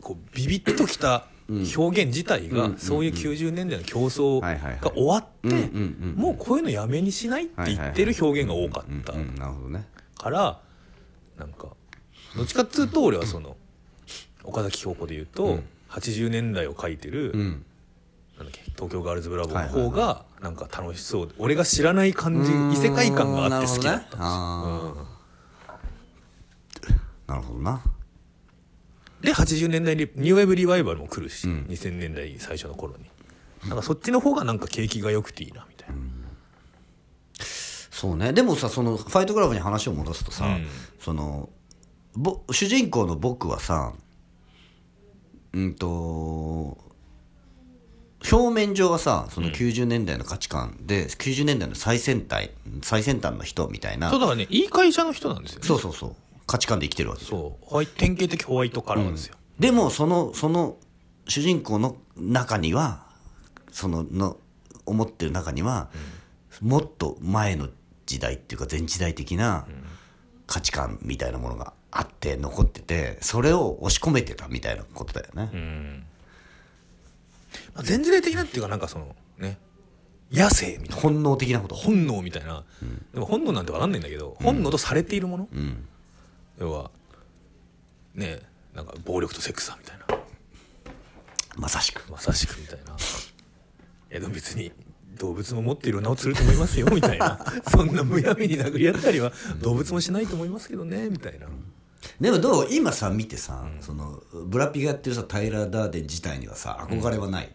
[0.00, 9.12] こうビビッときた表現自体がそういう90年代の競争が終わってうんうんうんもうこういうのやめにしないって言ってる表現が多かった。
[9.14, 9.86] うんなるほどね。
[10.18, 10.60] から
[11.38, 11.68] なんか
[12.36, 13.56] どっちかっつうと俺はその
[14.44, 17.64] 岡崎京子で言うと、80年代を描いてる、うん
[18.38, 18.62] なんだっけ？
[18.70, 21.26] 東京ガールズブラボーの方がなんか楽しそう。
[21.26, 24.16] で俺が知らない感じ異世界感があって好きだった。
[24.16, 24.94] ん
[26.80, 27.36] ですよ、な。
[27.36, 27.82] るほどな。
[29.20, 33.04] で80年代にニューウェーブリバイバルも来るし、2000年代最初の頃に。
[33.68, 35.96] なんかそっちの方がなんか景気が良くていいなみたいな、
[37.90, 38.32] そうね。
[38.32, 40.68] でもさそのファイトクラブに話を戻すとさ、うん。
[41.00, 41.48] その
[42.14, 43.94] ぼ主人公の僕はさ
[45.52, 46.78] うんと
[48.30, 52.50] 表面上はさその90年代の価値観で、90年代の最先端
[52.82, 55.66] 最先端の人みたいなそうだからねいい会社の人なんですよね。
[55.66, 56.16] そうそうそう。
[56.46, 57.24] 価値観で生きてるわけ。
[57.24, 57.64] そう。
[57.64, 60.76] ホワイト典型的ホワイトカラーですよ、でもそのその
[61.26, 63.06] 主人公の中には
[63.70, 64.36] そのの
[64.86, 65.90] 思ってる中には、
[66.60, 67.68] もっと前の
[68.06, 69.66] 時代っていうか前時代的な
[70.46, 75.50] 価値観みたいなものがあって残っててそれを押し込めてたみたいなことだよね。
[75.52, 76.04] うん
[77.78, 79.58] まあ、前時代的なっていうかなんかそのね。
[80.32, 80.96] 野生みたいな。
[80.96, 81.74] 本能的なこと。
[81.74, 82.64] 本能みたいな、
[83.14, 85.88] でも本能なんて分かんないんだけど、本能とされているもの、うん、
[86.58, 86.90] 要は
[88.14, 88.40] ね
[88.74, 90.18] なんか暴力とセックスだみたいな。
[91.56, 92.10] まさしく。
[92.10, 92.92] まさしくみたいな。
[92.92, 94.70] いやでも別に
[95.18, 97.38] 動物も持っている名を釣ると思いますよみたいな。
[97.70, 101.46] そんなむやみに殴り合ったりは動物もしないと思いますけどねみたいな。
[102.20, 107.54] でもどう今さ見てさ、そのブラピがやってるさタイラー・ダーデン自体にはさ憧れはない。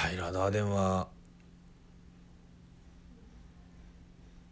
[0.00, 1.08] タイラー・ダーデンは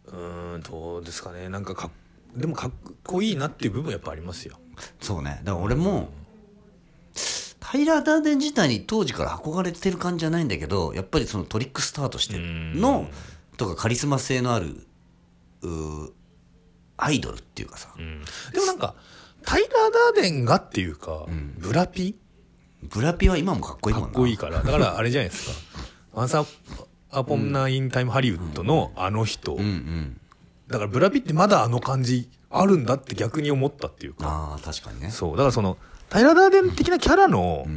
[0.05, 1.49] うーんどうですかね。
[1.49, 1.91] なんかかっ
[2.35, 2.71] でもかっ
[3.03, 4.57] こいいなっていう部分はやっぱありますよ。
[5.01, 5.41] そうね。
[5.43, 6.09] だから俺も、
[7.59, 13.07] タイラー・ダーデン自体に当時から憧れてる感じじゃないんだけどやっぱりそのトリックスターとしての
[13.57, 14.85] とかカリスマ性のある
[16.97, 18.21] アイドルっていうかさ、うん。
[18.53, 18.93] でもなんか
[19.43, 19.71] タイラー・
[20.15, 21.25] ダーデンがっていうか、
[21.57, 22.15] ブラピ？
[22.83, 24.07] ブラピは今もかっこいいもんな。
[24.07, 24.63] かっこいいから。
[24.63, 25.81] だからあれじゃないですか
[26.13, 26.45] 「ワンサ
[27.11, 30.21] アポンナインタイムハリウッド」のあの人、うんうん。
[30.67, 34.27] だからブラピってまだあの感じあるんだって逆に思ったっていうか。
[34.27, 35.11] ああ確かにね。
[35.11, 35.31] そう。
[35.31, 35.77] だからその
[36.09, 37.67] タイラー・ダーデン的なキャラの、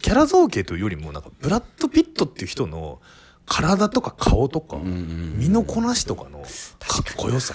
[0.00, 3.00] キャラ造形というよりもなんかブラッド・ピットっていう人の
[3.46, 7.54] 体とか顔とか、身のこなしとかのかっこよさ。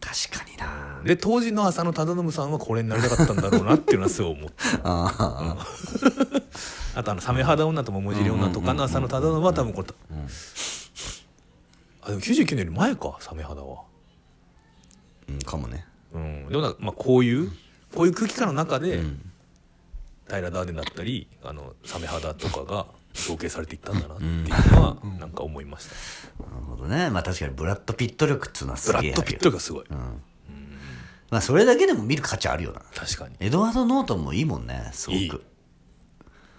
[0.00, 5.56] 確かになで当時の浅野忠信さんはこれになりたかったんだろうなっていうのはすごい思ったああ
[6.96, 9.88] あとあのサメ肌女と桃尻女とかの浅野忠信は多分これ、
[12.02, 13.82] あでも99年より前かサメ肌は。
[15.28, 15.84] うんかもね。
[16.14, 16.48] うん。
[16.48, 17.50] でもまあこういう
[17.94, 19.02] こういう空気感の中で、
[20.26, 25.88] タイラー・ダーデンだったりあのサメ肌とかが造形されていったんだなっていうのはなんか思いまし
[26.38, 27.10] た、なるほどね。
[27.10, 29.84] まあ確かにブラッド・ピット力っつうのはすげえブラッド・ピットがすごい、
[31.30, 32.82] まあそれだけでも見る価値あるよな。
[32.94, 33.34] 確かに。
[33.40, 35.18] エドワード・ノートンもいいもんねすごく。
[35.18, 35.32] いい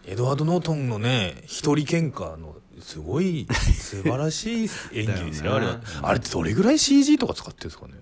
[0.08, 5.56] エドワード・ノートンのね一人喧嘩のすごい素晴らしい演技ですよ。
[5.56, 5.80] あだよね。
[5.96, 7.94] れはあれってどれぐらい CG とか使ってるんですかね？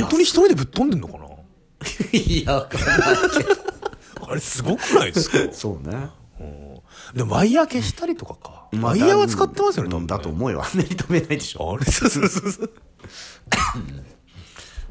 [0.00, 1.26] 本当に一人でぶっ飛んでんのかな？
[2.12, 3.54] いやわかんないけど。
[4.30, 5.52] あれすごくないですか？
[5.52, 6.08] そうね。
[6.40, 6.74] うん。
[7.16, 10.62] でもワイヤー消したりとかか、ワイヤーは使ってますよねだと思うよ。
[10.64, 11.74] あんなに止めないでしょ。
[11.74, 12.70] あれそうそうそうそう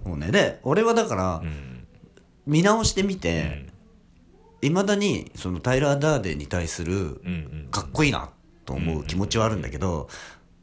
[0.05, 0.31] もうね。
[0.31, 1.43] で俺はだから、
[2.45, 3.65] 見直してみて
[4.61, 7.09] いま、未だにそのタイラー・ダーデンに対するうんう
[7.65, 8.29] んかっこいいな
[8.65, 10.09] と思う気持ちはあるんだけど、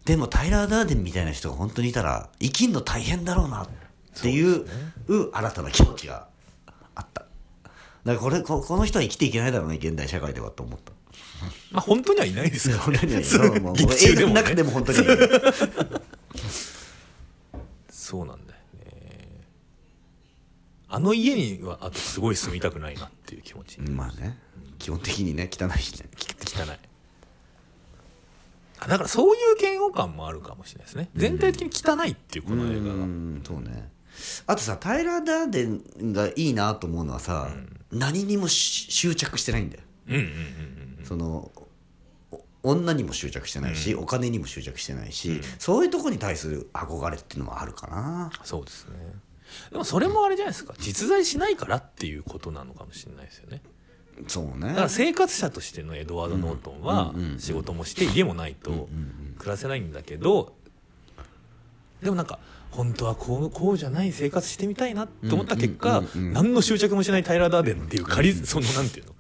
[0.05, 3.69] でもタイラー・ダーデンみたいな人が本当にいたら生きんの大変だろうなっ
[4.23, 4.67] ていう
[5.33, 6.27] 新たな気持ちが
[6.95, 7.23] あった。
[7.23, 10.93] だからこれここの人は生きていけないだろうね現代社会ではと思った。
[11.71, 14.41] まあ本当にはいないですからね そうもう劇中でもね。
[14.41, 15.05] 映画の中でも本当にそ
[18.11, 18.50] そうなんだ
[20.91, 23.81] あの家にはあとすごい住みたくないなっていう気持ち。
[23.81, 24.37] まあね。
[24.79, 26.09] 基本的にね汚いしね。
[26.19, 26.79] 汚い。
[28.81, 31.09] あだからそういう嫌悪感もあるかもしれないですね。
[31.15, 32.95] 全体的に汚いっていうこの映画が。
[32.95, 33.91] うんそうね。
[34.47, 37.51] あとさタイラー・ダーデンがいいなと思うのはさ、
[37.93, 39.83] 何にもし執着してないんだよ。
[40.09, 41.51] うんうんうんその
[42.63, 48.31] お女にも執着してないし、お金にも執着してないし、そういうとこに対する憧れっていうのもあるかな。
[48.45, 48.97] そうですね
[49.71, 50.75] でもそれもあれじゃないですか。
[50.79, 53.63] 実在しないからっていうことなのかもしれないですよね。
[54.29, 54.69] そうね。
[54.69, 58.89] だから生活者としてのエドワード・ノートンは仕事もして家もないと
[59.39, 60.55] 暮らせないんだけど
[62.03, 62.39] でもなんか
[62.71, 69.15] 本当はこうこうじゃない生活してみたいなって思った結果何の執着もしないタイラー・ダーデンっていうカリそのなんていうの？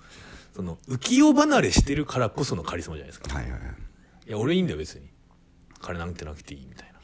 [0.54, 3.34] その浮世離れしてるからこそのカリスマじゃないですか。
[3.34, 3.60] はいはいはい。
[4.28, 5.08] いや俺いいんだよ別に。
[5.80, 7.00] 金なんてなくていいみたいな。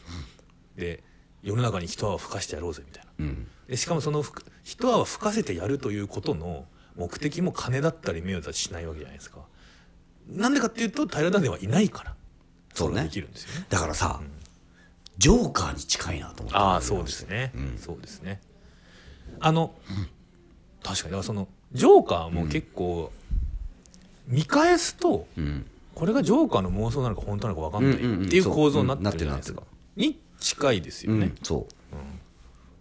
[0.76, 1.02] で
[1.42, 3.04] 世の中に一泡吹かしてやろうぜみたいな。
[3.04, 3.05] うん
[3.68, 9.38] でしかもそのふく一泡吹かせてやるということの目的も金だったり名誉だったりしないわけじゃないですか。
[10.28, 12.14] なんでかっていうと平ダーデンはいないから。
[12.74, 13.04] そうね。
[13.04, 13.66] できるんですよね。
[13.68, 14.20] だからさ、
[15.18, 18.40] ジョーカーに近いなと思ったああそうですね、そうですね。
[19.40, 19.74] あの、
[20.82, 23.10] 確かにだからそのジョーカーも結構
[24.26, 25.66] 見返すと、うん。
[25.94, 28.44] これがジョーカーの妄想なのか本当なのか分かんないうんうんうんっていう。
[28.44, 29.60] 構造になってるじゃないですか。
[29.62, 31.66] そう、に近いですよね、うんそ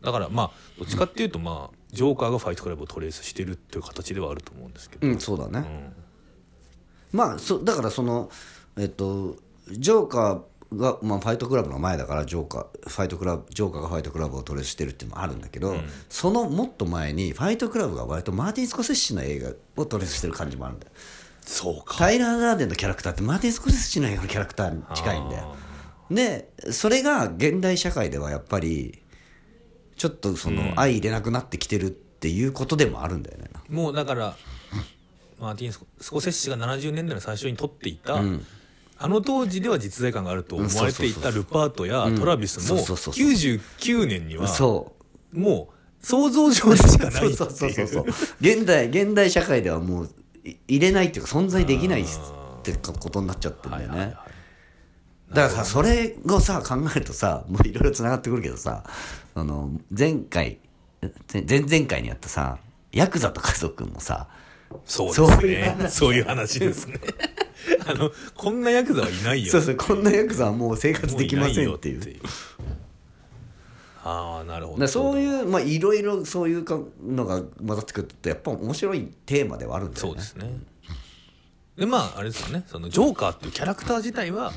[0.05, 5.93] だからまあどっちかっていうとまあジョーカーがファイトクラブをトレースしてるっていう形ではあると思うんですけど、ううんそうだね、
[7.13, 7.17] うん。
[7.17, 8.29] まあそだからその
[8.77, 9.37] えっと
[9.71, 15.75] ジョーカーが、まあ、ファイトクラブの前だからジョーカーファイトクラブジョーカーがファイトクラブをトレースしてるっていうのもあるんだけど、
[16.09, 19.51] そのもっと前にファイトクラブが割とマーティン・スコセッシの映画
[19.81, 20.91] をトレースしてる感じもあるんだよ。
[21.41, 21.97] そうか。
[21.97, 25.55] タイラー・ガーデンのキャラクターってマーティン・スコセッシの映画のキャラクターに近いんだよ
[26.09, 29.01] でそれが現代社会ではやっぱり
[29.95, 34.35] ちょっとその相入れなくなってきてるっていうことでもあるんだよね、もうだから
[35.39, 38.21] マーティン・スコスコセッシが70年代の最初に撮っていた、
[38.97, 43.25] あの当時では実在感があると思われていたルパートやトラビスもそうそうそうそう。
[43.25, 44.47] 99年には
[45.33, 48.05] もう想像上でしかないっていう。
[48.39, 50.09] 現代現代社会ではもう
[50.43, 52.05] い入れないっていうか存在できないっ
[52.63, 54.25] てことになっちゃってるんだよね、はいはいは
[55.31, 55.33] い。
[55.33, 58.83] だからさそれをさ考えるとさもういろいろつながってくるけどさ
[59.35, 60.59] あの前回
[61.31, 62.57] 前前々回にやったさ
[62.91, 64.27] ヤクザと家族もさ
[64.85, 66.99] そうそうですねそういう話ですね。
[67.87, 72.01] あのこんなヤクザはいないよそうそうこんなヤクザはもう生活できませんっていう。
[72.01, 72.19] いよ
[74.03, 74.87] ああなるほど。
[74.87, 80.09] そういうまあいろいろそういうかのが混ざってくるとやっぱ面白いテーマではあるんだよね。
[80.09, 80.59] そうですね。
[81.75, 82.63] でまああれですよね。
[82.67, 84.53] そのジョーカーっていうキャラクター自体は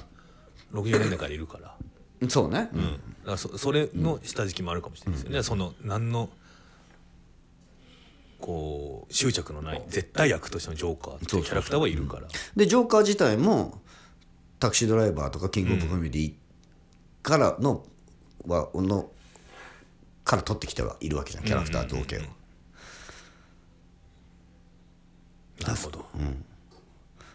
[0.72, 1.74] 60年代からいるから。
[2.28, 6.30] そうね、うん、だからそそれの下敷きもあるかもしれないですよね、その何の
[8.40, 12.28] こう執着のない絶対役としてのジョーカーっていうキャラクターはいるから。
[12.56, 13.82] でジョーカー自体も
[14.58, 16.32] タクシードライバーとかキングオブコメディ
[17.22, 17.84] からの,、
[18.46, 19.10] はの
[20.24, 21.44] から取ってきてはいるわけじゃん。
[21.44, 22.20] キャラクター造形を、
[25.66, 26.06] なるほど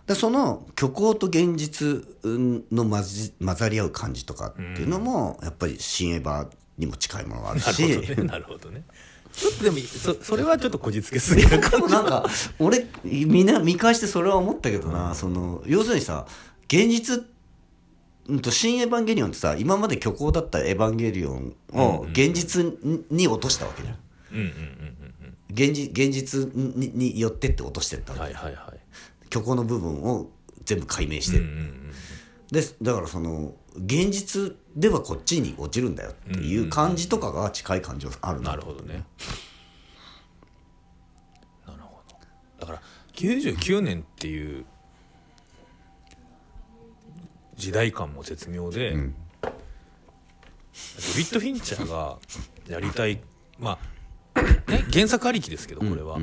[0.07, 6.47] でその虚構と現実の混じ混ざり合う感じとかっていうのも、やっぱり新エヴァ
[6.77, 8.23] にも近いものがあるなるしほどね。
[8.27, 8.83] なるほどね。
[9.31, 12.29] ちょっとでもそ それはちょっとこじつけすぎるかでもなんか
[12.59, 16.27] 俺みんな見返してそれは思ったけどな、その要するにさ
[16.65, 17.25] 現実
[18.27, 23.97] うんと新エヴァンゲリオンってさ今まで虚構だったエヴァンゲリオンを現実にに落としたわけじゃん。
[24.31, 24.93] うんうんうん
[25.53, 28.37] 現実現実にによってって落としてったわけ、うん。
[28.37, 28.72] はいはいはい
[29.33, 30.29] 虚構の部分を
[30.65, 31.37] 全部解明して。
[31.37, 31.83] る、うんうん
[32.53, 38.51] でだからその現実ではこっちに落ちるんだよっていう感じとかが近い感じはあるうんな。
[38.51, 39.03] なるほどね。
[41.65, 42.15] なるほど。
[42.59, 42.81] だから
[43.13, 44.65] 99年っていう
[47.55, 49.03] 時代感も絶妙で、デビ
[50.73, 52.19] ッド・フィンチャーが
[52.67, 53.19] やりたい
[53.57, 53.79] ま
[54.35, 56.19] あ、ね、原作ありきですけどこれは、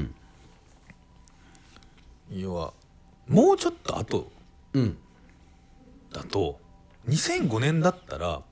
[2.30, 2.72] 要は
[3.30, 4.30] もうちょっと後
[4.74, 4.98] うん。
[6.12, 6.58] だと
[7.08, 8.42] 2005年だったら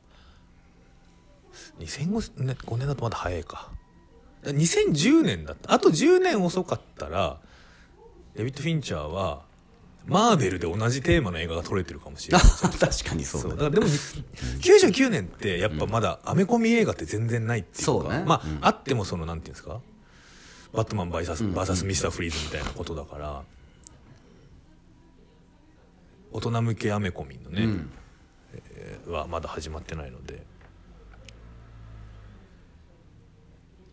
[1.81, 3.71] 2005年5年だとまだ早いか。
[4.45, 5.73] 2010年だった。
[5.73, 7.39] あと10年遅かったら
[8.37, 9.43] デビッド・フィンチャーは
[10.07, 12.47] マーベルで同じテーマの映画が撮れてるかもしれない。
[12.79, 13.57] 確かにそうだそう。
[13.57, 18.25] だからでも99年ってやっぱまだアメコミ映画って全然ないっていうかね。
[18.27, 19.81] まあ、あってもそのなんていうんですか？
[20.73, 23.43] バットマンバイサスバーサスミスターフリーズみたいなことだから
[26.33, 27.85] 大人向けアメコミのね、
[28.55, 30.43] えーはまだ始まってないので。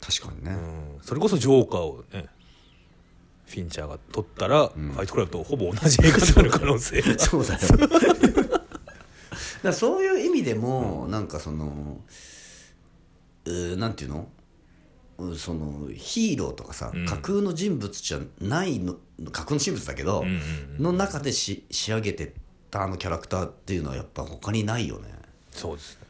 [0.01, 2.27] 確かにね、うん、それこそジョーカーをね
[3.47, 7.17] フィンチャーが撮ったら、ファイトクラブとほぼ同じ映画になる可能性が。
[7.19, 7.59] そうだよ。
[9.63, 12.01] だそういう意味でも、なんかその
[13.45, 14.27] うーなんていうの？
[14.34, 14.34] う
[15.37, 18.95] そのヒーローとかさ、架空の人物じゃないの
[19.31, 20.25] 架空の人物だけど、
[20.77, 22.33] の中でし仕上げて
[22.69, 25.09] たあのキャラクターっていうのはやっぱ他にないよね。
[25.51, 26.05] そうですね。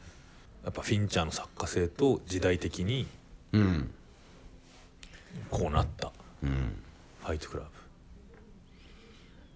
[0.64, 3.06] やっぱフィンチャーの作家性と時代的に
[3.52, 3.90] うん。
[5.50, 6.12] こうなった。
[6.42, 6.76] うん。
[7.20, 7.68] ファイトクラブ。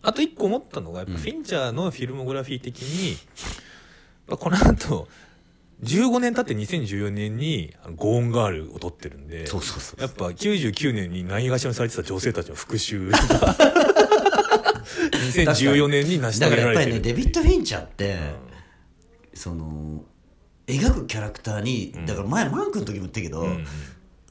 [0.03, 3.19] あと一個思ったのがやっぱフィンチャーのフィルモグラフィー的に、やっ
[4.29, 5.09] ぱこの後
[5.83, 13.17] 15年経って2014年にゴーンガールを撮ってるんでそうそうそうやっぱ99年にないがしろにされてた女性たちの復讐が。
[15.33, 18.19] 2014年に成しだ遂からやっぱりねげられてるデビッド・フィンチャーって、
[19.35, 20.05] その
[20.67, 23.67] 描くキャラクターに、だから前マンクの時も言ったけど、うん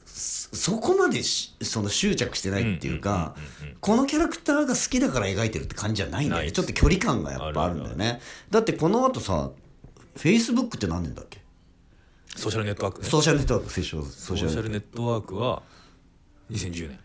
[0.04, 6.52] そそこまでしその執着してないっていうかうんうんうんうんこのキャラクターが好きだから描いてるって感じじゃないんだよね。
[6.52, 8.20] ちょっと距離感がやっぱあるんだよね。
[8.50, 9.50] だってこの後さ
[10.16, 11.40] フェイスブックって何年だっけ？
[12.36, 13.08] ソーシャルネットワークね。
[13.08, 15.62] ソーシャルネットワークソーシャルソソーシャルネットワークは
[16.50, 16.98] 2010年。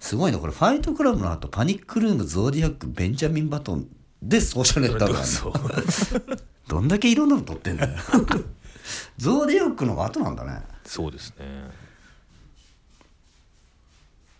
[0.00, 0.52] すごいねこれ。
[0.52, 3.88] ファイトクラブの後パニックルームゾーディアックベンジャミン・バトン
[4.22, 7.98] でソーシャルネットワークどんだけいろんなの撮ってんだよ。
[9.16, 10.62] ゾーディアックの後なんだね。
[10.84, 11.46] そうですね。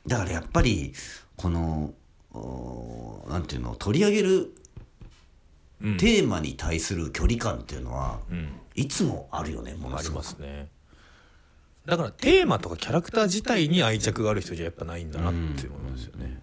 [0.07, 0.93] だからやっぱり
[1.37, 1.93] この
[3.29, 4.53] なんていうの取り上げる
[5.83, 5.97] うん。
[5.97, 8.49] テーマに対する距離感っていうのは、うん。
[8.75, 10.23] いつもあるよねものありすごく。
[10.25, 10.69] ますね。
[11.87, 16.43] だからテーマとかキャラクター自体に愛着がある人じゃやっぱないんだなって思いますよね、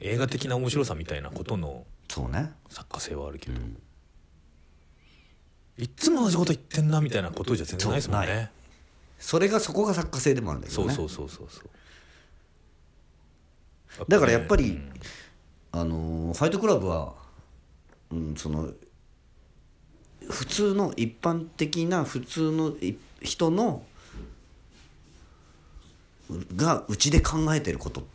[0.00, 2.52] 映画的な面白さみたいなことのそうね。
[2.68, 3.60] 作家性はあるけど、
[5.78, 8.50] いっつも同じこと言ってんなみたいなことじゃ全然ないですもんね。
[9.20, 10.92] それがそこが作家性でもあるんだけどね。
[10.92, 11.68] そうそうそうそう
[14.08, 14.92] だからやっぱりうん。
[15.72, 17.14] あのーファイトクラブは、
[18.10, 18.70] うん、その
[20.28, 23.82] 普通の一般的な普通のい人の
[26.56, 28.06] がうちで考えてること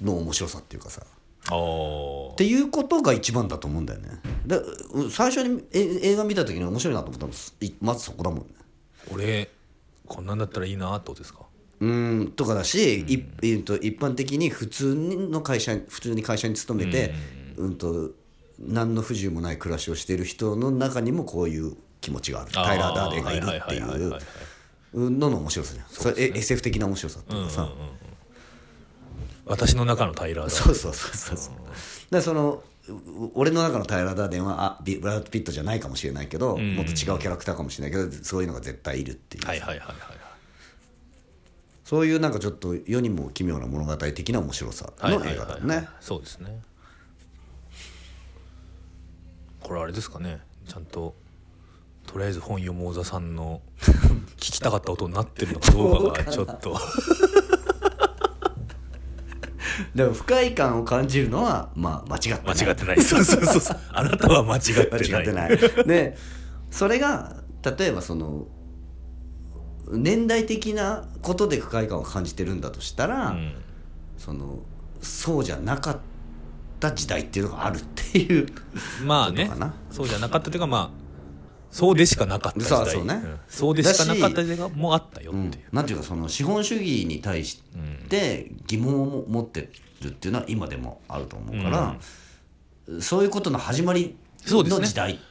[0.00, 1.02] の面白さっていうかさ。
[1.02, 4.20] っていうことが一番だと思うんだよね。
[4.46, 4.58] だ
[4.92, 8.44] うん最初にえ映画見た時に面白いなと思ったのいまずそこだもんね。
[9.12, 9.50] 俺
[10.06, 11.40] こんなんだったらいいなってことですか？
[11.80, 17.12] うんとかだし、いえーと一般的に普通の会社普通に会社に勤めて、
[17.56, 18.12] うんと
[18.62, 22.52] 何の不自由もない暮らしをしている人の中にもこういう気持ちがある。
[22.52, 24.20] タイラー・ダーデンがいるってはいはいはいはいはい。
[24.20, 24.24] い
[24.94, 25.86] うのの面白さじゃん。
[25.88, 27.72] それえ SF 的な面白さっていうかさ、
[29.46, 31.54] 私の中のタイラーだそうそうそうそうそう。
[31.54, 31.66] だか
[32.10, 36.74] らそのう俺の中のタイラー・ダーデンはあビブラッド・ピットじゃないかもしれないけど、ん。
[36.76, 39.96] もっと違うキャラクターかもしれないけどそういうのが絶対いるっていう、はいはいはいはいはい。
[41.84, 45.46] そういうなんかちょっと世にも奇妙な物語的な面白さはいのはいはいはい。
[45.48, 45.88] 映画だね。
[46.00, 46.60] そうですね
[49.62, 50.40] これあれですかね。
[50.68, 51.14] ちゃんと
[52.06, 53.60] とりあえず本読もうざさんの
[54.36, 56.78] 聞きたかった音になってるのかどうかがちょっと。
[59.94, 62.56] でも不快感を感じるのはまあ間違ってない。
[62.56, 63.00] 間違ってない。
[63.02, 63.76] そうそうそうそう。
[63.92, 65.10] あなたは間違ってない。
[65.10, 65.58] 間違ってない。
[65.86, 66.16] で
[66.70, 68.46] それが例えばその
[69.90, 73.54] 年代的なことで不快感を感じてるんだとしたら、うん。
[74.18, 74.60] その
[75.00, 76.00] そうじゃなかった
[76.90, 78.46] 時代っていうのがあるっていう
[79.04, 79.50] まあね
[79.90, 81.02] そうじゃなかったというかまあ
[81.72, 82.78] そうでしかなかった時代。
[82.78, 83.14] そうそうね。
[83.14, 83.40] ん。
[83.48, 87.62] そうでしかなかった時代がもうあったよっていう、なんていうかその資本主義に対し
[88.10, 89.70] て疑問を持って
[90.02, 91.96] るっていうのは今でもあると思うから、
[93.00, 94.14] そういうことの始まり
[94.46, 95.22] の時代、だか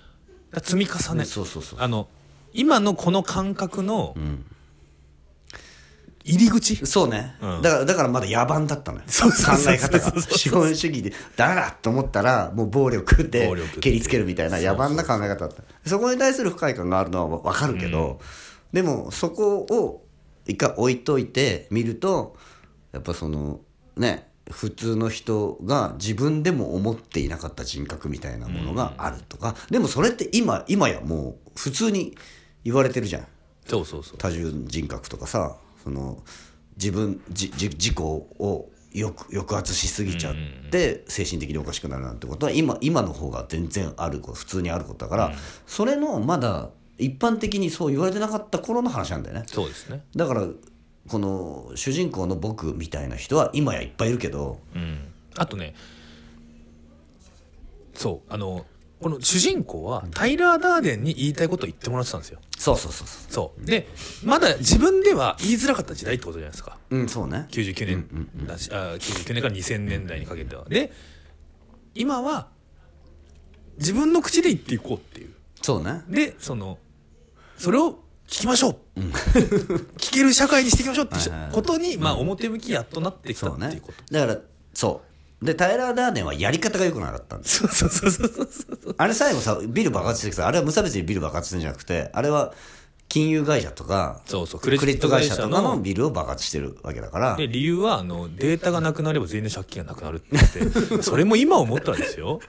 [0.54, 1.26] ら積み重ね。
[1.26, 2.08] そうそうそうあの
[2.54, 4.16] 今のこの感覚の
[6.24, 7.62] 入り口、そうね、うん。
[7.62, 9.04] だからだからまだ野蛮だったのよ。
[9.06, 9.30] 考
[9.70, 10.22] え方が。
[10.22, 15.90] 資本主義でダメだと思ったらもう暴力で蹴りつけるみたいな野蛮な考え方だった。
[15.90, 18.20] そこに対する不快感があるのは分かるけど、
[18.72, 20.06] でもそこを
[20.46, 22.36] 一回置いといて見ると
[22.92, 23.62] やっぱその
[23.96, 32.16] ね普通の人が自分でも思っていなかった人格みたいなものがあるとか、でもそれって今今やもう普通に
[32.64, 33.28] 言われてるじゃん。
[33.66, 34.18] そうそうそう。
[34.18, 36.24] 多重人格とかさその
[36.78, 40.36] 自分じじ自己を抑抑圧しすぎちゃっ
[40.70, 45.34] て精神的におかしくなるなんてことは今今の方が全然ある普通にあることだから、
[45.66, 49.44] それのまだ一般的にそう言われてなかった頃の話なんだよね。
[49.48, 50.04] そうですね。
[50.16, 50.48] だから
[51.08, 55.08] この主人公の僕みたいな人は今やいっぱいいるけどうん。
[55.38, 55.74] あとね
[57.94, 58.66] そうあの
[59.02, 62.40] この主人公はタイラー・ダーデンに言いたいことを言ってもらってたんですよ。
[62.56, 63.66] そうそうそうそそう。
[63.66, 63.88] で
[64.24, 66.78] まだ自分では言いづらかった時代ってことじゃないですか。
[66.92, 67.48] ううんそうね。
[67.50, 70.66] 99年だし、あ99年から2000年代にかけては。
[70.70, 70.94] で
[71.96, 72.50] 今は
[73.80, 75.34] 自分の口で言っていこうっていう。
[75.64, 76.04] そうね。
[76.08, 76.78] でその
[77.58, 79.00] それを聞きましょう、
[79.98, 81.52] 聞ける社会にしていきましょうってはいはいはい。
[81.52, 84.14] ことに、まあ表向きやっとなってきたっていうこと。
[84.14, 84.40] だから
[84.76, 85.11] そう
[85.42, 87.68] でタイラー・ダーデンはやり方が良くなかったんです。
[87.68, 88.50] そうそうそうそう
[88.84, 92.54] そうあれ最後さビル爆発してるけどあれは無差別にビル爆発してるんじゃなくてあれは
[93.12, 97.36] 金融会社とかそうそうクレジット会社とかののビルを爆発してるわけだから。
[97.36, 102.40] で理由はあのデータがなくなれば全員の借金がなくなるって言って それも今思ったらですよ。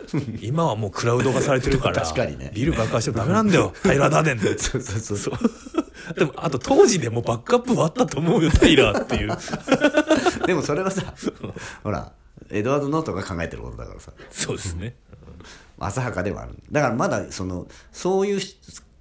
[0.41, 2.53] 今はもうクラウド化されてるから確かにね。
[2.55, 4.39] ビル爆破してもダメなんだよ タイラー・ダーデン。
[4.39, 6.15] でそうそうそうそう。
[6.15, 9.37] でもあと当時でもバックアップはあったと思うよタイラーっていう。
[10.47, 11.13] でもそれはさ
[11.83, 12.13] ほら
[12.53, 14.13] エドワード・ノートが考えてることだからさ。
[14.31, 14.95] そうですね。
[15.79, 16.57] 浅はかではある。
[16.71, 18.41] だからまだそのそういう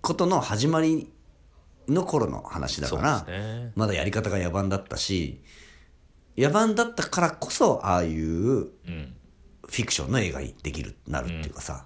[0.02, 1.12] ことの始まり
[1.88, 3.72] の頃の話だから、ね。
[3.76, 5.42] まだやり方が野蛮だったし
[6.38, 11.86] 野蛮だったからこそああいうフィクションの映画にできるなるっていうかさ、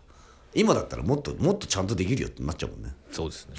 [0.54, 2.94] 今だったらもっともっとちゃんとできるよってなっちゃうもんね。
[3.12, 3.56] そうですね。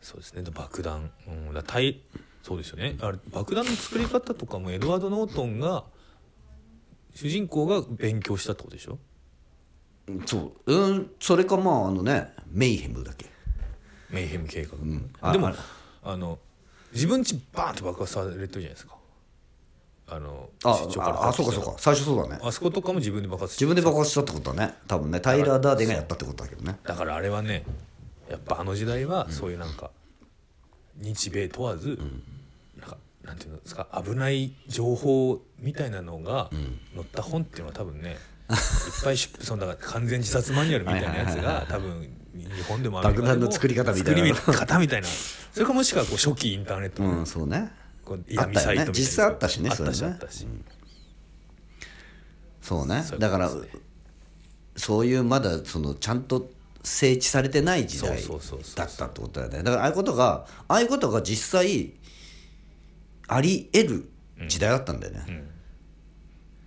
[0.00, 0.42] そうですね。
[0.42, 2.02] で爆弾、うん、だタイ
[2.44, 2.96] そうですよね。
[3.00, 5.84] あれ爆弾の作り方とかもエドワード・ノートンが
[7.14, 8.98] 主人公が勉強したってことでしょ？
[10.26, 10.74] そう。
[10.74, 13.30] うんそれかまああのねメイヘムだっけ。
[14.10, 14.76] メイヘム計画、
[15.22, 15.54] あでもあ
[16.02, 16.38] あの
[16.92, 18.96] 自分家バーンと爆破されてるじゃないですか。
[20.06, 20.72] あのああ
[21.30, 21.74] あそうかそうか。
[21.78, 22.40] 最初そうだね。
[22.42, 24.74] あそことかも自分で爆発して自分で爆発したってことだね。
[24.86, 26.78] 多分ねタイラー・ダーデンがやったってことだけどね。
[26.82, 27.64] だからあれはね
[28.28, 29.90] やっぱあの時代はそういうなんか、
[30.98, 31.98] 日米問わず、
[32.78, 36.50] なんかなんていうんですか危ない情報みたいなのが
[36.94, 38.16] 載った本っていうのは多分ねいっ
[39.02, 44.34] ぱい出そのだから完全自殺マニュアルみたいなやつが多分日本でもアメリカでも爆弾の作り方みたいな。
[44.34, 45.06] 作り方みたいな。
[45.06, 47.70] それかもしくはこう初期インターネットのうんそうね。
[48.04, 48.52] こうあったよね。
[48.52, 48.92] 闇サイトみたいな。
[48.92, 50.46] 実際あったしねあったしあったし、
[52.60, 53.04] そうね。
[53.18, 53.50] だから
[54.76, 56.50] そういうまだそのちゃんと
[56.84, 58.22] 整地されてない時代
[58.76, 59.62] だったってことだよね。
[59.62, 61.94] だからああいうことがああいうことが実際
[63.26, 64.10] あり得る
[64.46, 65.44] 時代だったんだよね、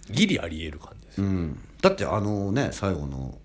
[0.09, 1.59] ギリあり得る感じです、うん。
[1.81, 3.37] だってあのね最後の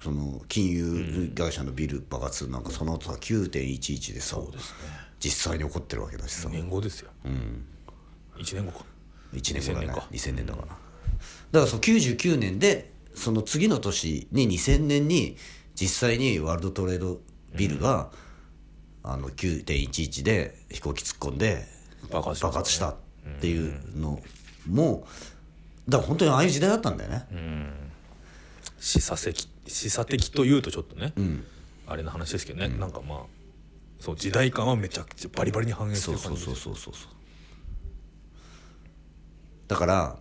[0.00, 4.38] その金融会社のビル爆発なんかその後さ9.11でさ
[5.18, 6.48] 実際に起こってるわけだしさ。
[6.48, 7.10] 年後ですよ、
[8.36, 8.84] 1年後か。
[9.32, 9.86] 1年後だね。
[9.86, 10.08] 2000年か。
[10.12, 10.68] 2000年だから。
[10.68, 10.78] だか
[11.52, 15.36] らその99年でその次の年に2000年に
[15.76, 17.20] 実際にワールドトレード
[17.54, 18.10] ビルが、
[19.04, 21.64] あの9.11で飛行機突っ込んで
[22.10, 22.96] 爆発した。
[23.26, 24.22] っていうの
[24.68, 25.04] も
[25.88, 27.26] だから本当にああいう時代だったんだよね、
[28.78, 31.12] 示唆的示唆的というとちょっとね、
[31.88, 33.18] あれの話ですけどね、なんかまあ
[33.98, 37.12] そう時代感はめちゃくちゃバリバリに反映してそうそうる感じですそうそうそうそう。
[39.66, 40.16] だから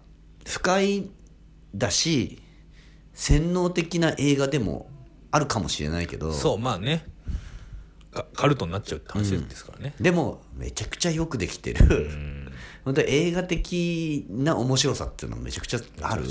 [0.48, 1.08] 不快
[1.76, 2.42] だし
[3.14, 4.90] 洗脳的な映画でも
[5.36, 7.06] あるかもしれないけどそうまあね。
[8.14, 12.10] カカルトになっちゃうって話ですからね、でもめちゃくちゃよくできてる、
[12.86, 16.24] 本当に映画的な面白さっていうのはめちゃくちゃある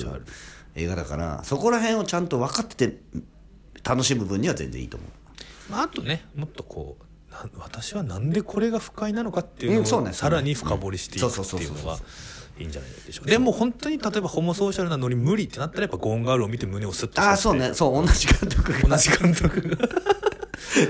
[0.76, 2.98] 映画だからそこら辺をちゃんと分かってて
[3.84, 5.10] 楽しむ分には全然いいと思う。
[5.70, 11.98] まあ、あとねもっとこうな私はなんでこれが不快なのかっていうのを、さらに深掘りしていくうんってそうそうそうそう
[12.58, 13.30] いいいんじゃないでしょうか。
[13.30, 19.88] でも本当に例えばホモソーシャルなノリ無理ってなったらやっぱゴーンガールを見て胸をスッとあ そうねそう同じ監督が同じ監督が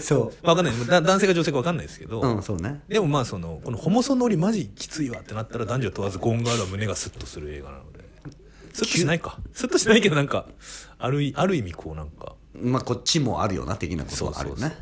[0.00, 0.74] そわかんない。
[0.86, 2.82] だ男性か女性かわかんないですけど、ううんそうね。
[2.88, 8.04] でもまあそのこのホモソノリマジきついわってなったら男女問わずゴーンガールは胸がスッとする映画なので。
[8.72, 9.38] スッとしないか。
[9.52, 10.46] スッとしないけどなんか
[10.98, 12.34] あるいある意味こうなんか。
[12.54, 14.60] まあこっちもあるよな的なことはあるよね。
[14.62, 14.80] そうそう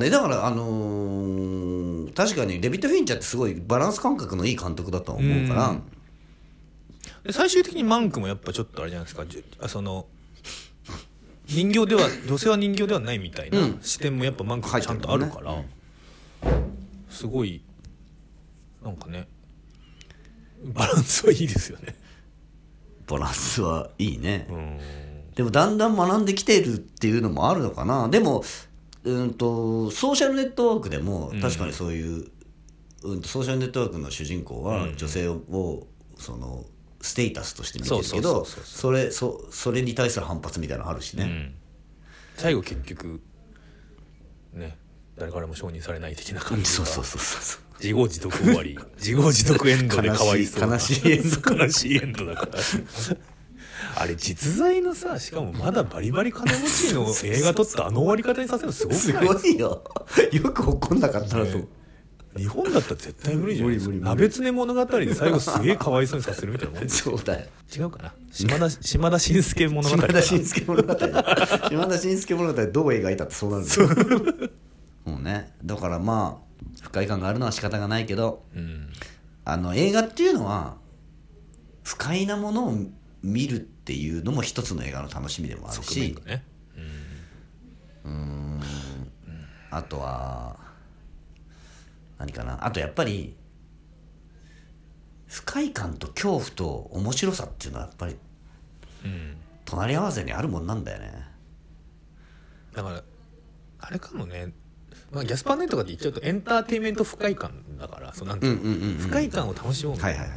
[0.00, 0.10] ね。
[0.10, 5.76] だからあのー確かにデビッド・フィンチャーってすごいバランス感覚のいい監督だと思うから。
[7.24, 9.24] で最終的にマンクもやっぱちょっとあれじゃないですか。
[9.60, 10.06] あその
[11.46, 15.62] 人形では女性は人形ではないみたいな視点もやっぱマンクにちゃんとあるから、
[17.08, 17.62] すごい
[18.82, 19.28] なんかね
[20.64, 21.94] バランスはいいですよね。
[23.06, 24.78] バランスはいいね、うん。
[25.34, 28.08] でもだんだん学んできているっていうのもあるのかな。
[28.08, 28.42] でも
[29.06, 32.26] うんとソーシャルネットワークでも確かにそういう、
[33.04, 35.86] うん、とソーシャルネットワークの主人公は女性を
[36.18, 36.64] その
[37.00, 41.54] ステータスとして見てるけどそれそそれに対する反発みたいなのあるしね、
[42.34, 43.20] 最後結局
[44.52, 44.76] ね
[45.16, 46.68] 誰からも承認されない的な感じが。
[46.68, 48.78] そうそうそうそう自業自得終わり。
[48.96, 50.74] 自業自得エンドでかわいそうな。
[50.74, 51.54] 悲しい悲しいエンド。
[51.64, 52.58] 悲しいエンドだから
[53.98, 59.82] あれ実在のさしかもまだバリバリ金持ちの映画撮ったあの終わり方にさせるのすごくすごいよ。
[60.32, 61.64] よく怒んなかったなと、ね
[62.36, 64.20] 日本だったら絶対無理じゃないですか無理無理無理。
[64.20, 67.46] 鍋つね物語で最後すげえかわいそうにさせるみたいなもんそうだよ。
[67.74, 68.12] 違うかな？
[68.30, 70.94] 島田島田紳介物語島田紳介物語。
[70.94, 73.88] 島田紳介物語どう描いたってそうなるんですよ
[75.06, 75.54] もうね。
[75.64, 78.90] だからまあ不快感があるのは仕方がないけどうん。
[79.46, 80.76] あの映画っていうのは
[81.84, 82.74] 不快なものを
[83.22, 86.12] 見るっていうのも一つの映画の楽しみでもあるし。
[86.12, 86.42] がね。
[89.70, 90.56] あとは
[92.18, 92.66] 何かな。
[92.66, 93.36] あとやっぱり
[95.28, 98.16] 不快感と恐怖と面白さっていうのはやっぱり
[99.04, 99.36] うん。
[99.64, 101.24] 隣り合わせにあるもんなんだよね。
[102.74, 103.02] だから
[103.78, 104.52] あれかもね、
[105.12, 108.62] まあ、ギャスパーネットとかって言っちゃうとエンターテインメント不快感だからそうなんていうの。
[108.62, 110.28] うんうんうんうん不快感を楽しもうみはいはい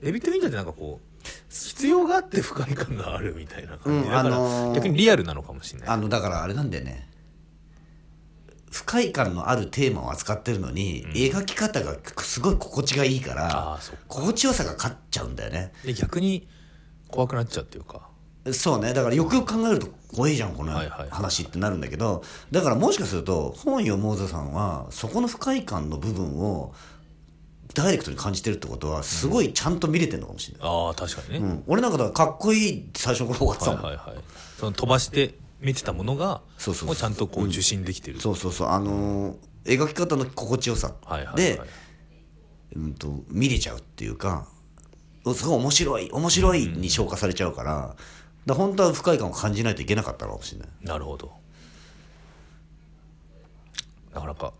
[0.00, 1.08] デビッド・フィンチャーってなんかこう
[1.48, 5.88] 必要があって不快感があるみたいな感じ、うんだから、あのー逆にリアルなのかもしれない。
[5.88, 7.08] あのだからあれなんだよね。
[8.70, 15.72] 不快感のあるテーマを扱ってるのに、描き方がすごい心地がいいから心地よさが勝っちゃうんだよね。
[15.84, 16.46] で逆に
[17.08, 18.08] 怖くなっちゃうっていうか。
[18.52, 18.94] そうね。
[18.94, 20.72] だからよくよく考えると怖いじゃんこの
[21.10, 22.22] 話ってなるんだけど。
[22.50, 26.74] だからもしかすると本読モーザさんはそこの不快感の部分を
[27.74, 31.64] ダイレクトに感じてるってことはすごいちゃんと見れてるのかもしれない、ああ確かにね、うん。
[31.66, 34.24] 俺なんかだからかっこいい最初の頃終わってたもん、はいはいはい。
[34.58, 36.96] その飛ばして見てたものがそうそうそう。
[36.96, 38.68] ちゃんとこう受信できてる、そうそうそう。
[38.68, 40.94] あのー描き方の心地よさ。
[41.04, 41.60] はいはいはいで、
[42.74, 44.46] うん、と見れちゃうっていうか
[45.34, 47.96] すごい面白い面白いに消化されちゃうから,、
[48.46, 51.32] だ本当は不快感を感じないといけなかったのかもしれない、なるほど。
[54.14, 54.52] なかなかは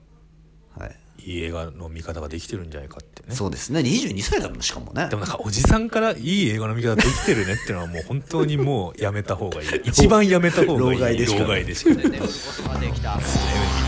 [1.18, 3.34] い、いい映画の見方ができてるんじゃないかってね。
[3.34, 3.80] そうですね。
[3.80, 5.08] 22歳だもんしかもね。
[5.08, 9.68] でもなんかおじさんからいい映画の見方できてるねっていうのはもう本当にもうやめた方がいい。
[9.84, 10.98] 一番やめた方がいい。
[10.98, 12.28] 老害でしかない老害でしかない出るこ
[12.62, 13.16] とができた。
[13.16, 13.32] 見てい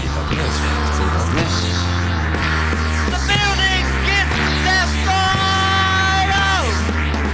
[0.09, 0.53] ただけないし
[0.97, 1.81] そうですね!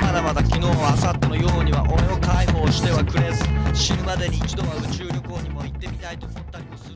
[0.03, 3.45] まだまだ昨日明後日のようには俺を解放してはくれず。
[3.75, 6.96] 死ぬまでに一度は宇宙旅行にも行ってみたいと思ったりもする。